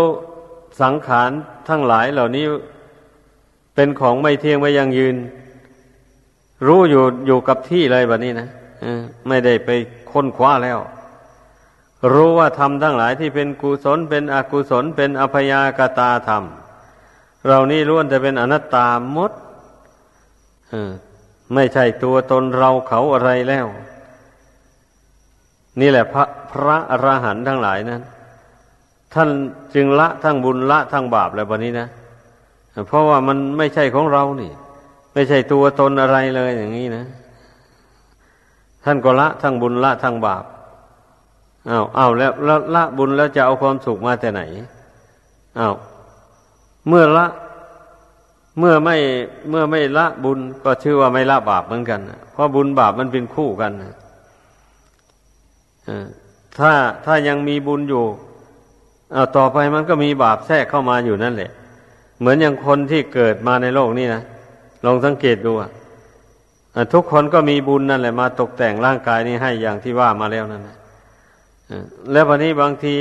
[0.82, 1.32] สังขาร
[1.68, 2.46] ทั้งหลายเหล่านี้
[3.78, 5.16] เป็นของไม่เที่ยงไม่ยังยืน
[6.68, 8.48] รู้อยู่อยู่กับที่เลยแบบนี้นะ
[9.28, 9.70] ไม่ได้ไป
[10.12, 10.80] ค้นคว้าแล้ว
[12.14, 16.44] รู้ว่าธรรมทั้งหลายที่เป็นกุศลเป็นอกุศลเป็นอภยากตาธรรม
[17.48, 19.32] เรานี้ล้วนจะเป็นอนัตตามด
[21.54, 23.68] ไม่ใช่ตัวตนเราเขาอะไรแล้ว
[25.80, 28.02] นี่แหละพระพระอรหันต์ทั้งหลายนั้น
[29.14, 29.30] ท่าน
[29.74, 31.88] จึงละทั้งบุญละทั้งบาปแล้ววันนี้นะ
[32.88, 34.52] เพราะว่ามันไม่ใช่ของเรานี่
[35.14, 37.06] ไม่ใช่ตัวตนอะไรเลยอย่างนี้นะ
[38.84, 40.44] ท่านก็ละทั้งบุญละทั้งบาป
[41.70, 42.32] อา้าวอ้าวแล้ว
[42.76, 44.42] ละบุญแล้วจะเอาความสุขมาแต่ไหน
[45.60, 45.76] อ้าว
[46.88, 47.28] เมื่อละ
[48.60, 48.96] เมื่อไม่
[49.50, 52.00] เมื่อไม่ละบุญก็ชื่อว่าไม่ละบาปเหมือนกัน
[52.32, 53.72] เพราะบุญบาปมันเป็นคู่กัน
[56.60, 56.72] ถ้า
[57.06, 58.06] ถ้ายังมีบุญอยู่
[59.14, 61.52] เอาต่อไปมันก็มีบาปแทรกเข้ามาอยู่นั่นแหละ
[62.20, 64.24] เหมือนอย่างคนที่เกิดมาในโลกนี้นะ
[64.86, 65.70] ลองสังเกตดูอะ
[66.94, 70.78] ทุกคนก็มีบุญนั่นแหละมาตกแต่งร่างกายนี้ให้อย่างที่ว่ามาแล้วนั่นแหละ
[72.12, 72.96] แล้ววันนี้บางที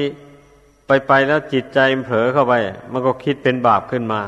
[0.87, 2.55] ไปไปแล้วจิตใจเผลอเข้าไป
[2.93, 4.23] มันก็คิดเป็นบาปขึ้นมา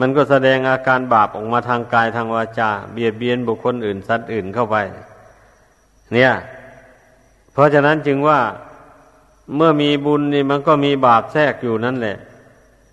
[0.00, 4.76] มันก็แสดงอาการบาปออกมาทางกายทางวาจา เบียดเบียนบุคคลอื่นสัตว์อื่นเข้าไป
[6.12, 6.32] เนี่ย
[7.52, 8.40] เพราะฉะนั้นจึงว่า
[9.56, 12.16] เมื่อมีบุญนี่มันก็มีบาปแทรกอยู่นั่นแหละ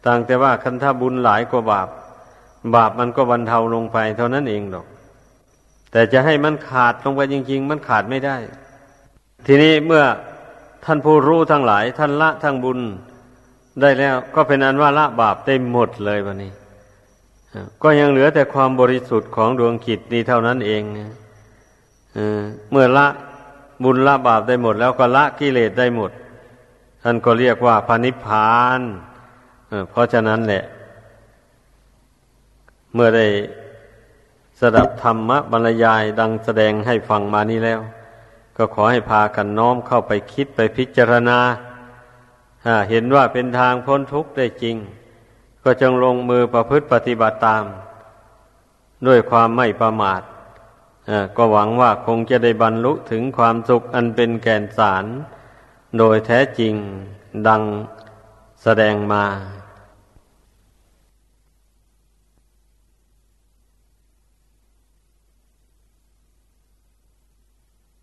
[0.06, 1.88] ต่างแต่ว่าคันถ้าบุญหลายกว่าบาป
[2.76, 4.86] บาปมันก็บรรเทาลงไป เท่านั้นเองดอก
[5.92, 8.38] แต่จะให้มันขาดลงไปจริง ๆ มันขาดไม่ได้
[9.48, 10.04] ทีนี้เมื่อ
[10.86, 12.80] ท่านผู้รู้ทั้งหลาย ท่านละทั้งบุญ
[13.82, 16.52] ได้แล้ว ก็เป็นอันว่าละบาปได้หมดเลยวันนี้
[17.84, 20.82] ก็ยังเหลือแต่ความบริสุทธิ์ของดวงขิดนี้เท่านั้นเอง
[22.72, 23.08] เมื่อละ
[23.84, 26.12] บุญละบาปได้หมด แล้วก็ละกิเลสได้หมด
[27.04, 28.82] ท่านก็เรียกว่าพานิพาน
[29.90, 30.64] เพราะฉะนั้นแหละ
[32.94, 33.28] เมื่อได้
[34.60, 37.80] สดับธรรมะบรรยายดังแสดงให้ฟังมานี้แล้ว
[38.58, 41.40] ก็ขอให้พากันน้อมเข้าไปคิดไปพิจารณา
[42.90, 44.76] เห็นว่าเป็นทางพ้นทุกข์ได้จริง
[45.64, 47.64] ก็จงลงมือประพฤติปฏิบัติตาม
[49.08, 50.22] ด้วยความไม่ประมาท
[51.38, 55.06] ก็หวังว่าคงจะได้บรรลุถึงความสุขอันเป็นแก่นสาร
[55.98, 56.74] โดยแท้จริง
[57.48, 57.62] ดัง
[58.64, 59.24] แสดงมา